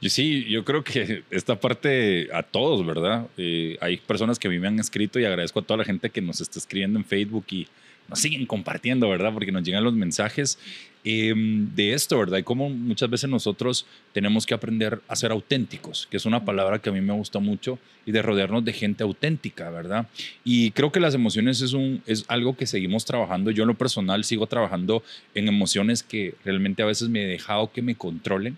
Yo 0.00 0.10
sí, 0.10 0.44
yo 0.48 0.64
creo 0.64 0.84
que 0.84 1.22
esta 1.30 1.60
parte 1.60 2.28
a 2.32 2.42
todos, 2.42 2.84
¿verdad? 2.86 3.26
Eh, 3.38 3.76
hay 3.80 3.98
personas 3.98 4.38
que 4.38 4.48
a 4.48 4.50
mí 4.50 4.58
me 4.58 4.68
han 4.68 4.78
escrito 4.80 5.18
y 5.18 5.24
agradezco 5.24 5.60
a 5.60 5.62
toda 5.62 5.78
la 5.78 5.84
gente 5.84 6.10
que 6.10 6.20
nos 6.20 6.40
está 6.42 6.58
escribiendo 6.58 6.98
en 6.98 7.04
Facebook 7.04 7.44
y 7.50 7.68
nos 8.08 8.18
siguen 8.18 8.46
compartiendo, 8.46 9.08
¿verdad? 9.08 9.32
Porque 9.32 9.52
nos 9.52 9.62
llegan 9.62 9.84
los 9.84 9.94
mensajes 9.94 10.58
eh, 11.04 11.34
de 11.36 11.94
esto, 11.94 12.16
¿verdad? 12.18 12.38
Y 12.38 12.42
cómo 12.44 12.70
muchas 12.70 13.10
veces 13.10 13.28
nosotros 13.28 13.86
tenemos 14.12 14.46
que 14.46 14.54
aprender 14.54 15.00
a 15.08 15.16
ser 15.16 15.32
auténticos, 15.32 16.06
que 16.08 16.16
es 16.16 16.26
una 16.26 16.44
palabra 16.44 16.78
que 16.78 16.90
a 16.90 16.92
mí 16.92 17.00
me 17.00 17.12
gusta 17.12 17.40
mucho, 17.40 17.78
y 18.06 18.12
de 18.12 18.22
rodearnos 18.22 18.64
de 18.64 18.72
gente 18.72 19.02
auténtica, 19.02 19.70
¿verdad? 19.70 20.06
Y 20.44 20.70
creo 20.70 20.92
que 20.92 21.00
las 21.00 21.14
emociones 21.14 21.60
es, 21.60 21.72
un, 21.72 22.02
es 22.06 22.24
algo 22.28 22.56
que 22.56 22.66
seguimos 22.66 23.04
trabajando. 23.04 23.50
Yo 23.50 23.64
en 23.64 23.68
lo 23.68 23.74
personal 23.74 24.22
sigo 24.22 24.46
trabajando 24.46 25.02
en 25.34 25.48
emociones 25.48 26.04
que 26.04 26.36
realmente 26.44 26.82
a 26.82 26.86
veces 26.86 27.08
me 27.08 27.24
he 27.24 27.26
dejado 27.26 27.72
que 27.72 27.82
me 27.82 27.96
controlen 27.96 28.56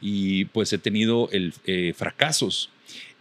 y 0.00 0.44
pues 0.46 0.72
he 0.72 0.78
tenido 0.78 1.30
el, 1.32 1.52
eh, 1.64 1.94
fracasos. 1.96 2.70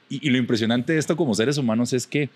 Y, 0.08 0.28
y 0.28 0.30
lo 0.30 0.38
impresionante 0.38 0.93
de 0.93 1.00
esto 1.00 1.15
como 1.15 1.34
seres 1.34 1.58
humanos 1.58 1.93
es 1.93 2.06
que 2.06 2.30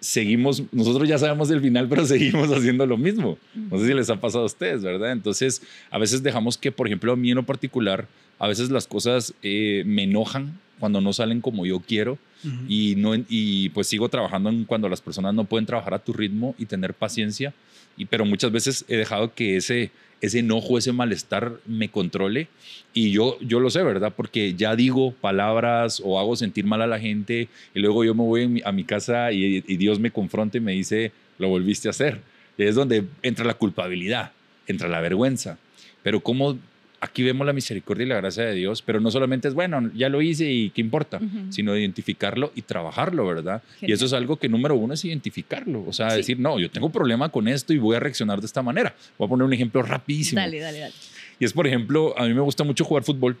seguimos, 0.00 0.62
nosotros 0.72 1.08
ya 1.08 1.18
sabemos 1.18 1.50
el 1.50 1.60
final, 1.60 1.88
pero 1.88 2.04
seguimos 2.06 2.50
haciendo 2.50 2.86
lo 2.86 2.96
mismo. 2.96 3.38
No 3.54 3.78
sé 3.78 3.86
si 3.86 3.94
les 3.94 4.10
ha 4.10 4.20
pasado 4.20 4.44
a 4.44 4.46
ustedes, 4.46 4.82
¿verdad? 4.82 5.12
Entonces, 5.12 5.62
a 5.90 5.98
veces 5.98 6.22
dejamos 6.22 6.58
que, 6.58 6.72
por 6.72 6.86
ejemplo, 6.86 7.12
a 7.12 7.16
mí 7.16 7.30
en 7.30 7.36
lo 7.36 7.44
particular, 7.44 8.08
a 8.38 8.48
veces 8.48 8.70
las 8.70 8.86
cosas 8.86 9.34
eh, 9.42 9.82
me 9.86 10.04
enojan 10.04 10.58
cuando 10.78 11.00
no 11.00 11.12
salen 11.12 11.42
como 11.42 11.66
yo 11.66 11.80
quiero 11.80 12.18
Ujú. 12.42 12.56
y, 12.66 12.94
no, 12.96 13.12
y 13.28 13.68
pues 13.68 13.86
sigo 13.86 14.08
trabajando 14.08 14.48
en 14.48 14.64
cuando 14.64 14.88
las 14.88 15.02
personas 15.02 15.34
no 15.34 15.44
pueden 15.44 15.66
trabajar 15.66 15.92
a 15.92 15.98
tu 15.98 16.14
ritmo 16.14 16.54
y 16.58 16.64
tener 16.64 16.94
paciencia. 16.94 17.52
Y, 17.98 18.06
pero 18.06 18.24
muchas 18.24 18.50
veces 18.50 18.84
he 18.88 18.96
dejado 18.96 19.34
que 19.34 19.56
ese, 19.56 19.90
ese 20.20 20.40
enojo, 20.40 20.78
ese 20.78 20.92
malestar 20.92 21.54
me 21.66 21.88
controle. 21.88 22.48
Y 22.92 23.10
yo, 23.10 23.38
yo 23.40 23.60
lo 23.60 23.70
sé, 23.70 23.82
¿verdad? 23.82 24.12
Porque 24.14 24.54
ya 24.54 24.76
digo 24.76 25.12
palabras 25.12 26.02
o 26.04 26.18
hago 26.18 26.36
sentir 26.36 26.64
mal 26.64 26.82
a 26.82 26.86
la 26.86 26.98
gente 26.98 27.48
y 27.74 27.80
luego 27.80 28.04
yo 28.04 28.14
me 28.14 28.24
voy 28.24 28.62
a 28.64 28.72
mi 28.72 28.84
casa 28.84 29.32
y, 29.32 29.64
y 29.66 29.76
Dios 29.76 29.98
me 29.98 30.10
confronta 30.10 30.58
y 30.58 30.60
me 30.60 30.72
dice, 30.72 31.12
lo 31.38 31.48
volviste 31.48 31.88
a 31.88 31.90
hacer. 31.90 32.20
Y 32.58 32.64
es 32.64 32.74
donde 32.74 33.04
entra 33.22 33.44
la 33.44 33.54
culpabilidad, 33.54 34.32
entra 34.66 34.88
la 34.88 35.00
vergüenza. 35.00 35.58
Pero 36.02 36.20
cómo 36.20 36.58
aquí 37.00 37.22
vemos 37.22 37.46
la 37.46 37.52
misericordia 37.52 38.04
y 38.04 38.08
la 38.08 38.16
gracia 38.16 38.44
de 38.44 38.54
Dios, 38.54 38.82
pero 38.82 39.00
no 39.00 39.10
solamente 39.10 39.48
es, 39.48 39.54
bueno, 39.54 39.90
ya 39.94 40.08
lo 40.08 40.20
hice 40.20 40.50
y 40.50 40.70
qué 40.70 40.80
importa, 40.82 41.18
sino 41.48 41.76
identificarlo 41.76 42.52
y 42.54 42.62
trabajarlo, 42.62 43.26
¿verdad? 43.26 43.62
Y 43.80 43.92
eso 43.92 44.04
es 44.04 44.12
algo 44.12 44.36
que 44.36 44.48
número 44.48 44.74
uno 44.74 44.94
es 44.94 45.04
identificarlo, 45.04 45.82
o 45.86 45.92
sea, 45.92 46.10
Sí. 46.10 46.16
decir, 46.18 46.38
no, 46.40 46.58
yo 46.58 46.70
tengo 46.70 46.90
problema 46.90 47.30
con 47.30 47.48
esto 47.48 47.72
y 47.72 47.78
voy 47.78 47.96
a 47.96 48.00
reaccionar 48.00 48.40
de 48.40 48.46
esta 48.46 48.62
manera. 48.62 48.94
Voy 49.18 49.26
a 49.26 49.28
poner 49.30 49.46
un 49.46 49.52
ejemplo 49.52 49.82
rapidísimo. 49.82 50.40
Dale, 50.40 50.60
dale, 50.60 50.78
dale. 50.80 50.94
Y 51.38 51.44
es, 51.46 51.52
por 51.54 51.66
ejemplo, 51.66 52.14
a 52.18 52.26
mí 52.26 52.34
me 52.34 52.40
gusta 52.42 52.64
mucho 52.64 52.84
jugar 52.84 53.02
fútbol, 53.02 53.36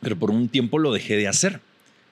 pero 0.00 0.16
por 0.16 0.30
un 0.30 0.48
tiempo 0.48 0.78
lo 0.78 0.92
dejé 0.92 1.16
de 1.16 1.28
hacer. 1.28 1.60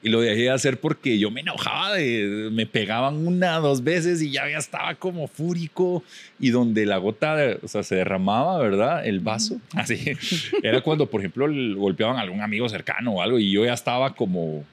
Y 0.03 0.09
lo 0.09 0.21
dejé 0.21 0.43
de 0.43 0.51
hacer 0.51 0.81
porque 0.81 1.19
yo 1.19 1.31
me 1.31 1.43
enojaba, 1.43 1.95
de, 1.95 2.49
me 2.53 2.65
pegaban 2.65 3.27
una, 3.27 3.57
dos 3.59 3.85
veces 3.85 4.23
y 4.23 4.31
ya 4.31 4.49
ya 4.49 4.57
estaba 4.57 4.95
como 4.95 5.29
fúrico 5.29 6.03
y 6.39 6.51
donde 6.51 6.87
la 6.87 6.97
gota, 6.97 7.37
o 7.63 7.69
sea, 7.69 7.83
se 7.83 7.97
derramaba, 7.97 8.59
¿verdad? 8.59 9.07
El 9.07 9.21
vaso. 9.21 9.61
Así. 9.75 10.17
Era 10.63 10.81
cuando, 10.81 11.07
por 11.07 11.21
ejemplo, 11.21 11.47
golpeaban 11.77 12.17
a 12.17 12.21
algún 12.21 12.41
amigo 12.41 12.69
cercano 12.69 13.13
o 13.13 13.23
algo 13.23 13.39
y 13.39 13.51
yo 13.51 13.65
ya 13.65 13.75
estaba 13.75 14.15
como, 14.15 14.65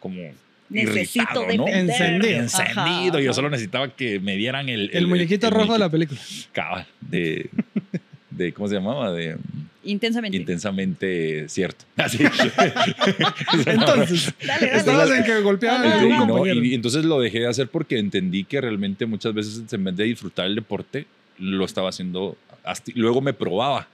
como 0.00 0.20
Necesito 0.72 1.42
irritado, 1.42 1.56
¿no? 1.56 1.68
Encendido. 1.68 2.40
encendido. 2.40 3.16
Ajá, 3.16 3.20
Yo 3.20 3.32
solo 3.32 3.50
necesitaba 3.50 3.88
que 3.94 4.18
me 4.20 4.36
dieran 4.36 4.68
el... 4.68 4.90
El, 4.92 5.06
muñequito 5.06 5.46
el 5.48 5.52
rojo 5.52 5.74
de 5.74 5.78
la 5.78 5.90
película. 5.90 6.20
cabal 6.52 6.86
de, 7.00 7.50
de, 8.30 8.52
¿cómo 8.52 8.68
se 8.68 8.76
llamaba? 8.76 9.12
De 9.12 9.36
Intensamente. 9.84 10.36
intensamente 10.36 11.48
cierto. 11.48 11.84
Así. 11.96 12.18
Entonces, 13.66 14.32
Dale, 14.46 14.66
dale. 14.66 14.76
estabas 14.78 15.10
en 15.10 15.24
que 15.24 15.40
golpeaban 15.40 15.82
a 15.82 15.88
Ajá. 15.88 15.98
Sí, 15.98 16.04
un 16.06 16.18
no, 16.18 16.28
compañero. 16.28 16.62
y, 16.64 16.70
y 16.70 16.74
entonces 16.74 17.04
lo 17.04 17.20
dejé 17.20 17.40
de 17.40 17.48
hacer 17.48 17.68
porque 17.68 17.98
entendí 17.98 18.44
que 18.44 18.60
realmente 18.60 19.06
muchas 19.06 19.34
veces 19.34 19.62
en 19.72 19.84
vez 19.84 19.96
de 19.96 20.04
disfrutar 20.04 20.46
el 20.46 20.54
deporte, 20.54 21.06
lo 21.38 21.64
estaba 21.64 21.88
haciendo. 21.88 22.36
hasti- 22.64 22.92
Luego 22.94 23.20
me 23.20 23.32
probaba. 23.32 23.88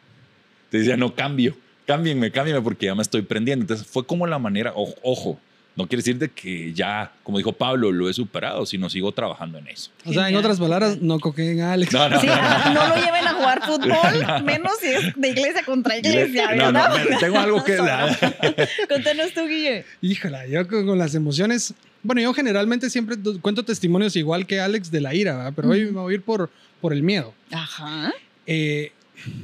Te 0.70 0.78
decía, 0.78 0.96
no, 0.96 1.14
cambio, 1.14 1.56
cámbienme, 1.86 2.30
cámbienme 2.30 2.60
porque 2.62 2.86
ya 2.86 2.94
me 2.94 3.02
estoy 3.02 3.22
prendiendo. 3.22 3.62
Entonces 3.62 3.86
fue 3.86 4.04
como 4.06 4.26
la 4.26 4.38
manera, 4.38 4.72
o- 4.74 4.94
ojo, 5.02 5.40
no 5.78 5.86
quiere 5.86 6.00
decir 6.00 6.18
de 6.18 6.28
que 6.28 6.72
ya, 6.74 7.12
como 7.22 7.38
dijo 7.38 7.52
Pablo, 7.52 7.92
lo 7.92 8.10
he 8.10 8.12
superado, 8.12 8.66
sino 8.66 8.90
sigo 8.90 9.12
trabajando 9.12 9.58
en 9.58 9.68
eso. 9.68 9.90
O 10.04 10.12
sea, 10.12 10.28
en 10.28 10.34
otras 10.36 10.58
palabras, 10.58 11.00
no 11.00 11.20
coquen 11.20 11.60
a 11.60 11.72
Alex. 11.72 11.92
No, 11.92 12.08
no, 12.08 12.20
Sí, 12.20 12.26
no, 12.26 12.88
lo 12.88 12.96
lleven 12.96 13.26
a 13.26 13.32
jugar 13.34 13.62
fútbol, 13.64 14.42
menos 14.44 14.72
si 14.80 14.88
es 14.88 15.14
de 15.16 15.28
iglesia 15.28 15.64
contra 15.64 15.96
iglesia. 15.96 16.54
no, 16.56 16.72
no, 16.72 16.82
¿verdad? 16.82 17.04
me- 17.08 17.16
tengo 17.16 17.38
algo 17.38 17.62
que 17.64 17.76
Contanos 18.88 19.32
tú, 19.34 19.46
Guille. 19.46 19.84
Híjola, 20.00 20.46
yo 20.46 20.66
con, 20.68 20.84
con 20.86 20.98
las 20.98 21.14
emociones. 21.14 21.74
Bueno, 22.02 22.20
yo 22.22 22.34
generalmente 22.34 22.90
siempre 22.90 23.16
cuento 23.40 23.64
testimonios 23.64 24.16
igual 24.16 24.46
que 24.46 24.60
Alex 24.60 24.90
de 24.90 25.00
la 25.00 25.14
ira, 25.14 25.36
¿verdad? 25.36 25.52
pero 25.54 25.68
hoy 25.70 25.84
me 25.86 26.00
voy 26.00 26.12
a 26.12 26.16
ir 26.16 26.22
por, 26.22 26.50
por 26.80 26.92
el 26.92 27.02
miedo. 27.02 27.34
Ajá. 27.52 28.12
Eh, 28.46 28.92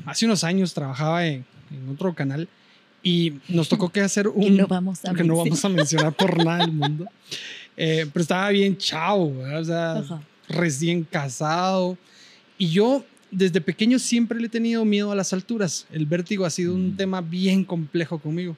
hace 0.07 0.25
unos 0.27 0.45
años 0.45 0.73
trabajaba 0.75 1.27
en, 1.27 1.45
en 1.71 1.89
otro 1.93 2.15
canal 2.15 2.49
y 3.05 3.35
nos 3.49 3.69
tocó 3.69 3.91
que 3.91 4.01
hacer 4.01 4.27
un. 4.35 4.43
Y 4.43 4.51
no 4.51 4.67
vamos 4.67 5.05
a 5.05 5.15
que 5.15 5.23
no 5.23 5.35
mencionar. 5.37 5.45
vamos 5.45 5.65
a 5.65 5.69
mencionar 5.69 6.13
por 6.15 6.45
nada 6.45 6.59
del 6.67 6.73
mundo. 6.73 7.07
Eh, 7.77 8.07
pero 8.13 8.23
estaba 8.23 8.49
bien 8.51 8.77
chao, 8.77 9.33
¿verdad? 9.35 9.61
o 9.61 9.65
sea, 9.65 9.93
Ajá. 10.17 10.23
recién 10.49 11.05
casado. 11.05 11.97
Y 12.59 12.69
yo 12.71 13.05
desde 13.31 13.61
pequeño 13.61 13.99
siempre 13.99 14.39
le 14.41 14.47
he 14.47 14.49
tenido 14.49 14.85
miedo 14.85 15.11
a 15.11 15.17
las 15.17 15.33
alturas. 15.33 15.87
El 15.93 16.07
vértigo 16.07 16.45
ha 16.47 16.51
sido 16.51 16.73
un 16.75 16.91
Mm. 16.93 16.97
tema 16.97 17.21
bien 17.21 17.65
complejo 17.65 18.19
conmigo. 18.21 18.57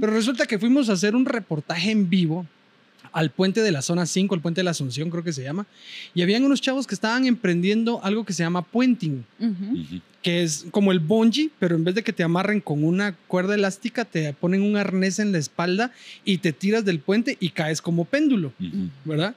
Pero 0.00 0.12
resulta 0.12 0.46
que 0.46 0.58
fuimos 0.58 0.88
a 0.90 0.92
hacer 0.92 1.16
un 1.16 1.24
reportaje 1.24 1.90
en 1.90 2.08
vivo 2.10 2.46
al 3.12 3.30
puente 3.30 3.62
de 3.62 3.72
la 3.72 3.82
zona 3.82 4.06
5, 4.06 4.34
el 4.34 4.40
puente 4.40 4.60
de 4.60 4.64
la 4.64 4.72
Asunción 4.72 5.10
creo 5.10 5.24
que 5.24 5.32
se 5.32 5.42
llama, 5.42 5.66
y 6.14 6.22
habían 6.22 6.44
unos 6.44 6.60
chavos 6.60 6.86
que 6.86 6.94
estaban 6.94 7.26
emprendiendo 7.26 8.04
algo 8.04 8.24
que 8.24 8.32
se 8.32 8.42
llama 8.42 8.62
puenting, 8.62 9.24
que 10.22 10.42
es 10.42 10.66
como 10.70 10.92
el 10.92 11.00
bungee, 11.00 11.50
pero 11.58 11.76
en 11.76 11.84
vez 11.84 11.94
de 11.94 12.02
que 12.02 12.12
te 12.12 12.22
amarren 12.22 12.60
con 12.60 12.84
una 12.84 13.14
cuerda 13.28 13.54
elástica, 13.54 14.04
te 14.04 14.32
ponen 14.32 14.62
un 14.62 14.76
arnés 14.76 15.18
en 15.18 15.32
la 15.32 15.38
espalda 15.38 15.92
y 16.24 16.38
te 16.38 16.52
tiras 16.52 16.84
del 16.84 16.98
puente 16.98 17.36
y 17.40 17.50
caes 17.50 17.80
como 17.80 18.04
péndulo, 18.04 18.52
Ujú. 18.60 18.90
¿verdad? 19.04 19.34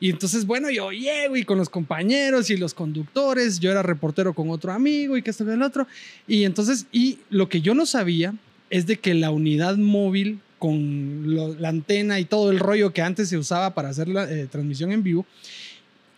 Y 0.00 0.10
entonces, 0.10 0.44
bueno, 0.44 0.70
yo 0.70 0.90
llego 0.90 1.36
y 1.36 1.44
con 1.44 1.56
los 1.56 1.68
compañeros 1.68 2.50
y 2.50 2.56
los 2.56 2.74
conductores, 2.74 3.60
yo 3.60 3.70
era 3.70 3.82
reportero 3.82 4.34
con 4.34 4.50
otro 4.50 4.72
amigo 4.72 5.16
y 5.16 5.22
que 5.22 5.30
esto 5.30 5.44
y 5.48 5.50
el 5.52 5.62
otro. 5.62 5.86
Y 6.26 6.44
entonces, 6.44 6.86
y 6.92 7.18
lo 7.30 7.48
que 7.48 7.60
yo 7.60 7.74
no 7.74 7.86
sabía 7.86 8.34
es 8.70 8.86
de 8.86 8.98
que 8.98 9.14
la 9.14 9.30
unidad 9.30 9.76
móvil 9.76 10.40
con 10.64 11.34
lo- 11.34 11.54
la 11.56 11.68
antena 11.68 12.18
y 12.20 12.24
todo 12.24 12.50
el 12.50 12.58
rollo 12.58 12.90
que 12.94 13.02
antes 13.02 13.28
se 13.28 13.36
usaba 13.36 13.74
para 13.74 13.90
hacer 13.90 14.08
la 14.08 14.24
eh, 14.32 14.46
transmisión 14.50 14.92
en 14.92 15.02
vivo, 15.02 15.26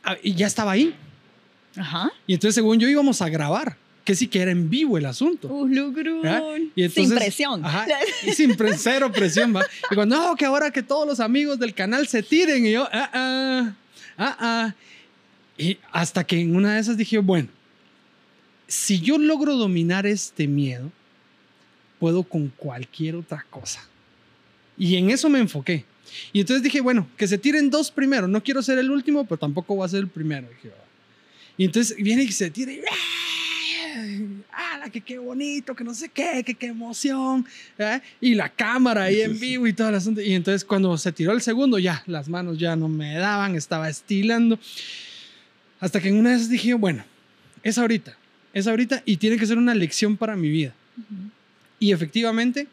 ah, 0.04 0.16
y 0.22 0.34
ya 0.34 0.46
estaba 0.46 0.70
ahí. 0.70 0.94
Ajá. 1.76 2.12
Y 2.28 2.34
entonces, 2.34 2.54
según 2.54 2.78
yo, 2.78 2.88
íbamos 2.88 3.20
a 3.22 3.28
grabar, 3.28 3.76
que 4.04 4.14
sí 4.14 4.28
que 4.28 4.40
era 4.40 4.52
en 4.52 4.70
vivo 4.70 4.98
el 4.98 5.06
asunto. 5.06 5.48
Uh. 5.48 5.66
¿Ah? 6.24 6.40
Y 6.76 6.88
Sin 6.88 7.04
entonces- 7.04 7.18
presión. 7.18 7.64
Ajá, 7.64 7.88
y 8.24 8.30
sin 8.34 8.54
pre- 8.56 8.78
cero 8.78 9.10
presión, 9.10 9.52
va. 9.56 9.66
Y 9.90 9.96
cuando, 9.96 10.16
no, 10.16 10.36
que 10.36 10.44
ahora 10.44 10.70
que 10.70 10.84
todos 10.84 11.08
los 11.08 11.18
amigos 11.18 11.58
del 11.58 11.74
canal 11.74 12.06
se 12.06 12.22
tiren. 12.22 12.64
Y 12.66 12.70
yo, 12.70 12.88
ah, 12.92 13.10
ah, 13.12 13.72
ah, 14.16 14.36
ah. 14.38 14.74
Y 15.58 15.76
hasta 15.90 16.22
que 16.24 16.38
en 16.40 16.54
una 16.54 16.74
de 16.74 16.80
esas 16.82 16.96
dije, 16.96 17.18
bueno, 17.18 17.48
si 18.68 19.00
yo 19.00 19.18
logro 19.18 19.56
dominar 19.56 20.06
este 20.06 20.46
miedo, 20.46 20.92
puedo 21.98 22.22
con 22.22 22.48
cualquier 22.56 23.16
otra 23.16 23.44
cosa. 23.50 23.80
Y 24.78 24.96
en 24.96 25.10
eso 25.10 25.28
me 25.28 25.38
enfoqué. 25.38 25.84
Y 26.32 26.40
entonces 26.40 26.62
dije, 26.62 26.80
bueno, 26.80 27.08
que 27.16 27.26
se 27.26 27.38
tiren 27.38 27.70
dos 27.70 27.90
primero. 27.90 28.28
No 28.28 28.42
quiero 28.42 28.62
ser 28.62 28.78
el 28.78 28.90
último, 28.90 29.24
pero 29.24 29.38
tampoco 29.38 29.74
voy 29.74 29.84
a 29.84 29.88
ser 29.88 30.00
el 30.00 30.08
primero. 30.08 30.48
Dije, 30.48 30.68
"Va". 30.68 30.84
y 31.58 31.64
entonces 31.64 31.96
viene 31.96 32.22
y 32.22 32.32
se 32.32 32.50
tira 32.50 32.72
y 32.72 32.80
¡ah! 34.52 34.88
que 34.92 35.00
qué 35.00 35.18
bonito! 35.18 35.74
Que 35.74 35.82
no 35.84 35.94
sé 35.94 36.08
qué, 36.08 36.42
que 36.44 36.54
qué 36.54 36.66
emoción. 36.66 37.44
¿eh? 37.78 38.00
Y 38.20 38.34
la 38.34 38.48
cámara 38.48 39.04
ahí 39.04 39.20
en 39.20 39.38
vivo 39.38 39.66
y 39.66 39.72
todo 39.72 39.88
el 39.88 39.94
asunto. 39.96 40.20
Y 40.20 40.32
entonces 40.32 40.64
cuando 40.64 40.96
se 40.96 41.12
tiró 41.12 41.32
el 41.32 41.40
segundo, 41.42 41.78
ya, 41.78 42.02
las 42.06 42.28
manos 42.28 42.58
ya 42.58 42.76
no 42.76 42.88
me 42.88 43.14
daban, 43.16 43.56
estaba 43.56 43.88
estilando. 43.88 44.58
Hasta 45.80 46.00
que 46.00 46.08
en 46.08 46.16
una 46.16 46.30
vez 46.30 46.48
dije, 46.48 46.74
bueno, 46.74 47.04
es 47.62 47.78
ahorita, 47.78 48.16
es 48.52 48.66
ahorita 48.66 49.02
y 49.04 49.16
tiene 49.16 49.36
que 49.36 49.46
ser 49.46 49.58
una 49.58 49.74
lección 49.74 50.16
para 50.16 50.36
mi 50.36 50.48
vida. 50.48 50.72
Y 51.78 51.92
efectivamente, 51.92 52.68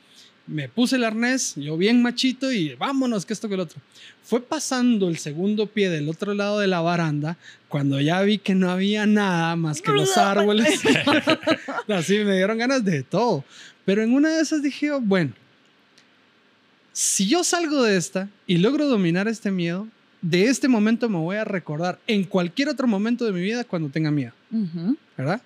me 0.46 0.68
puse 0.68 0.98
el 0.98 1.04
arnés, 1.04 1.54
yo 1.56 1.78
bien 1.78 2.02
machito 2.02 2.52
y 2.52 2.76
vámonos, 2.76 3.26
que 3.26 3.34
esto 3.34 3.48
que 3.48 3.54
el 3.56 3.62
otro. 3.62 3.82
Fue 4.24 4.42
pasando 4.42 5.08
el 5.08 5.18
segundo 5.18 5.68
pie 5.68 5.90
del 5.90 6.10
otro 6.10 6.34
lado 6.34 6.60
de 6.60 6.68
la 6.68 6.82
baranda 6.82 7.38
cuando 7.70 8.00
ya 8.02 8.22
vi 8.22 8.38
que 8.38 8.56
no 8.56 8.70
había 8.70 9.06
nada 9.06 9.56
más 9.56 9.82
que 9.82 9.92
los 9.92 10.18
árboles. 10.18 10.82
Así 11.88 12.18
me 12.26 12.36
dieron 12.36 12.58
ganas 12.58 12.84
de 12.84 13.04
todo. 13.04 13.44
Pero 13.86 14.02
en 14.04 14.14
una 14.14 14.36
de 14.36 14.42
esas 14.42 14.62
dije, 14.62 14.88
yo, 14.88 15.02
bueno, 15.02 15.34
si 16.92 17.28
yo 17.28 17.44
salgo 17.44 17.84
de 17.84 17.98
esta 17.98 18.30
y 18.46 18.58
logro 18.58 18.88
dominar 18.88 19.28
este 19.28 19.52
miedo, 19.52 19.88
de 20.22 20.46
este 20.46 20.68
momento 20.68 21.10
me 21.10 21.18
voy 21.18 21.36
a 21.38 21.44
recordar 21.44 22.00
en 22.08 22.24
cualquier 22.24 22.70
otro 22.70 22.88
momento 22.88 23.26
de 23.26 23.32
mi 23.32 23.42
vida 23.42 23.64
cuando 23.64 23.90
tenga 23.90 24.12
miedo. 24.12 24.34
¿verdad? 25.18 25.42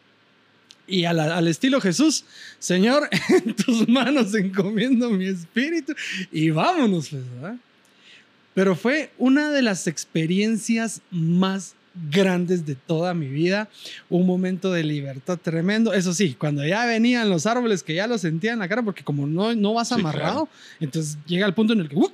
Y 0.88 1.04
a 1.06 1.14
la- 1.14 1.36
al 1.38 1.48
estilo 1.48 1.82
Jesús, 1.82 2.24
Señor, 2.60 3.10
en 3.30 3.54
tus 3.56 3.88
manos 3.90 4.34
encomiendo 4.34 5.10
mi 5.10 5.26
espíritu 5.28 5.94
y 6.32 6.50
vámonos, 6.50 7.10
pues, 7.10 7.24
¿verdad? 7.34 7.56
Pero 8.54 8.76
fue 8.76 9.12
una 9.18 9.52
de 9.52 9.62
las 9.62 9.86
experiencias 9.88 11.02
más 11.12 11.76
grandes 12.12 12.66
de 12.66 12.76
toda 12.76 13.14
mi 13.14 13.28
vida, 13.28 13.70
un 14.10 14.26
momento 14.26 14.72
de 14.72 14.84
libertad 14.84 15.38
tremendo. 15.38 15.94
Eso 15.94 16.14
sí, 16.14 16.36
cuando 16.38 16.66
ya 16.66 16.86
venían 16.86 17.30
los 17.30 17.46
árboles 17.46 17.84
que 17.84 17.96
ya 17.96 18.08
lo 18.08 18.18
sentía 18.18 18.54
en 18.54 18.60
la 18.60 18.68
cara, 18.68 18.84
porque 18.84 19.04
como 19.04 19.26
no, 19.28 19.54
no 19.56 19.74
vas 19.74 19.90
Sí, 19.90 19.96
amarrado, 19.96 20.48
entonces 20.80 21.18
llega 21.28 21.46
el 21.48 21.54
punto 21.54 21.74
en 21.74 21.80
el 21.82 21.90
que 21.90 21.96
¡uh! 21.96 22.12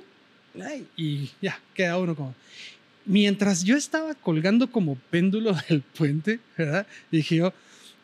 y 0.96 1.30
ya 1.42 1.58
queda 1.74 1.98
uno 1.98 2.14
como. 2.14 2.34
Mientras 3.06 3.62
yo 3.64 3.76
estaba 3.76 4.14
colgando 4.14 4.70
como 4.70 4.96
péndulo 5.10 5.54
del 5.68 5.82
puente, 5.82 6.40
¿verdad? 6.56 6.86
Dije 7.10 7.36
yo, 7.36 7.52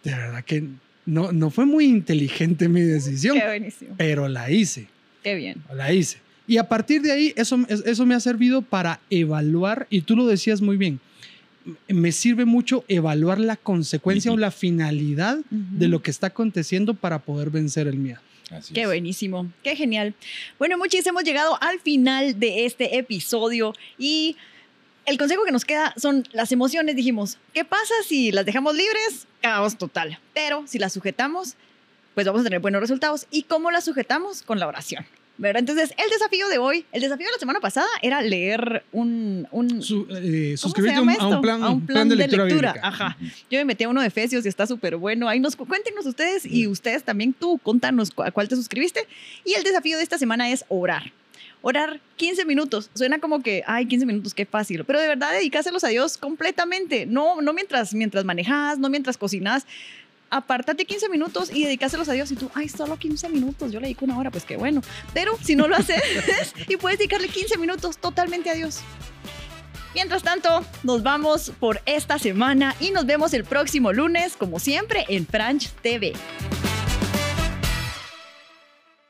de 0.05 0.11
verdad 0.15 0.45
que 0.45 0.65
no, 1.07 1.33
no 1.33 1.51
fue 1.51 1.67
muy 1.67 1.85
inteligente 1.87 2.69
mi 2.69 2.81
decisión, 2.83 3.39
Qué 3.39 3.45
buenísimo. 3.47 3.95
pero 3.97 4.29
la 4.29 4.51
hice, 4.51 4.87
Qué 5.23 5.35
bien. 5.35 5.57
la 5.75 5.93
hice. 5.93 6.19
Y 6.47 6.57
a 6.57 6.69
partir 6.69 7.03
de 7.03 7.13
ahí, 7.13 7.33
eso, 7.37 7.59
es- 7.69 7.83
eso 7.87 8.07
me 8.07 8.15
ha 8.15 8.21
servido 8.21 8.63
para 8.63 9.01
evaluar, 9.11 9.87
y 9.91 10.01
tú 10.03 10.17
lo 10.17 10.27
decías 10.27 10.61
muy 10.61 10.77
bien, 10.77 11.01
me 11.89 12.11
sirve 12.11 12.45
mucho 12.45 12.85
evaluar 12.89 13.39
la 13.39 13.57
consecuencia 13.57 14.33
o 14.33 14.37
la 14.37 14.51
finalidad 14.51 15.39
de 15.51 15.89
lo 15.89 16.03
que 16.03 16.11
está 16.11 16.29
aconteciendo 16.29 16.95
para 16.95 17.19
poder 17.21 17.51
vencer 17.51 17.87
el 17.87 17.97
miedo. 17.99 18.19
Así 18.51 18.75
Qué 18.75 18.81
es. 18.83 18.87
buenísimo, 18.87 19.49
qué 19.63 19.77
genial. 19.77 20.15
Bueno, 20.59 20.77
muchis, 20.79 21.07
hemos 21.07 21.23
llegado 21.23 21.57
al 21.63 21.79
final 21.81 22.41
de 22.41 22.65
este 22.65 22.97
episodio 22.99 23.75
y 23.99 24.37
el 25.07 25.19
consejo 25.19 25.45
que 25.45 25.53
nos 25.53 25.65
queda 25.65 25.93
son 25.97 26.27
las 26.33 26.53
emociones. 26.53 26.97
Dijimos, 26.97 27.39
¿qué 27.53 27.65
pasa 27.65 27.95
si 28.07 28.33
las 28.33 28.47
dejamos 28.47 28.75
libres? 28.75 29.27
Caos 29.41 29.77
total. 29.79 30.19
Pero 30.35 30.65
si 30.67 30.79
las 30.79 30.93
sujetamos, 30.93 31.55
pues 32.15 32.27
vamos 32.27 32.43
a 32.43 32.45
tener 32.45 32.61
buenos 32.61 32.81
resultados. 32.81 33.27
¿Y 33.31 33.45
cómo 33.45 33.71
las 33.71 33.85
sujetamos? 33.85 34.43
Con 34.43 34.59
la 34.59 34.67
oración. 34.67 35.05
¿verdad? 35.39 35.61
Entonces, 35.61 35.95
el 35.97 36.11
desafío 36.11 36.49
de 36.51 36.59
hoy, 36.59 36.85
el 36.93 37.01
desafío 37.01 37.25
de 37.27 37.33
la 37.33 37.39
semana 37.39 37.61
pasada 37.61 37.87
era 38.03 38.21
leer 38.21 38.85
un... 38.93 39.49
un 39.51 39.83
Su- 39.83 40.03
eh, 40.03 40.05
¿cómo 40.11 40.19
se 40.51 40.57
suscribirte 40.59 40.99
a 40.99 41.01
un, 41.01 41.09
a 41.35 41.41
plan, 41.41 41.63
A 41.65 41.71
un 41.71 41.87
plan 41.87 42.11
de 42.11 42.17
de 42.17 42.29
lectura, 42.29 42.45
lectura. 42.45 42.75
Ajá. 42.83 43.17
Yo 43.51 43.59
me 43.59 43.65
metí 43.65 43.85
a 43.85 43.89
uno 43.89 44.03
de 44.03 44.09
Efesios 44.09 44.45
y 44.45 44.49
está 44.51 44.67
súper 44.67 44.97
bueno. 44.97 45.31
Ahí 45.31 45.41
nos 45.41 45.57
cuéntenos 45.57 46.05
ustedes 46.05 46.45
y 46.45 46.67
ustedes 46.67 47.05
también 47.05 47.33
tú, 47.33 47.57
contanos 47.63 48.11
a 48.19 48.31
cuál 48.33 48.49
te 48.49 48.57
suscribiste. 48.57 49.09
Y 49.47 49.55
el 49.55 49.63
desafío 49.63 49.97
de 49.97 50.03
esta 50.03 50.19
semana 50.19 50.51
es 50.51 50.67
orar. 50.69 51.11
Orar 51.63 52.01
15 52.17 52.45
minutos. 52.47 52.91
Suena 52.95 53.19
como 53.19 53.43
que, 53.43 53.63
ay, 53.67 53.87
15 53.87 54.07
minutos, 54.07 54.35
qué 54.35 54.47
fácil. 54.47 54.85
Pero 54.85 55.01
de 55.01 55.09
verdad, 55.09 55.33
dedicárselos 55.33 55.85
a 55.85 55.89
Dios 55.89 56.17
completamente. 56.17 57.07
No, 57.07 57.43
no 57.43 57.53
mientras, 57.53 57.93
mientras 57.93 58.25
manejas, 58.25 58.79
no 58.79 58.89
mientras 58.89 59.19
cocinas. 59.19 59.67
Apártate 60.31 60.85
15 60.85 61.09
minutos 61.09 61.51
y 61.53 61.65
dedicáselos 61.65 62.09
a 62.09 62.13
Dios. 62.13 62.31
Y 62.31 62.37
tú, 62.37 62.51
ay, 62.55 62.69
solo 62.69 62.99
15 62.99 63.29
minutos. 63.29 63.73
Yo 63.73 63.81
le 63.81 63.87
dedico 63.89 64.05
una 64.05 64.17
hora, 64.19 64.31
pues 64.31 64.45
qué 64.45 64.57
bueno. 64.57 64.81
Pero 65.13 65.37
si 65.43 65.57
no 65.57 65.69
lo 65.69 65.77
haces 65.77 66.03
y 66.69 66.77
puedes 66.77 66.99
dedicarle 66.99 67.29
15 67.29 67.59
minutos 67.59 67.99
totalmente 67.99 68.49
a 68.49 68.55
Dios. 68.55 68.81
Mientras 69.95 70.23
tanto, 70.23 70.65
nos 70.85 71.03
vamos 71.03 71.53
por 71.59 71.83
esta 71.85 72.19
semana 72.19 72.77
y 72.79 72.93
nos 72.93 73.07
vemos 73.07 73.35
el 73.35 73.45
próximo 73.45 73.93
lunes, 73.93 74.37
como 74.37 74.61
siempre, 74.61 75.05
en 75.09 75.27
Franch 75.27 75.69
TV. 75.83 76.13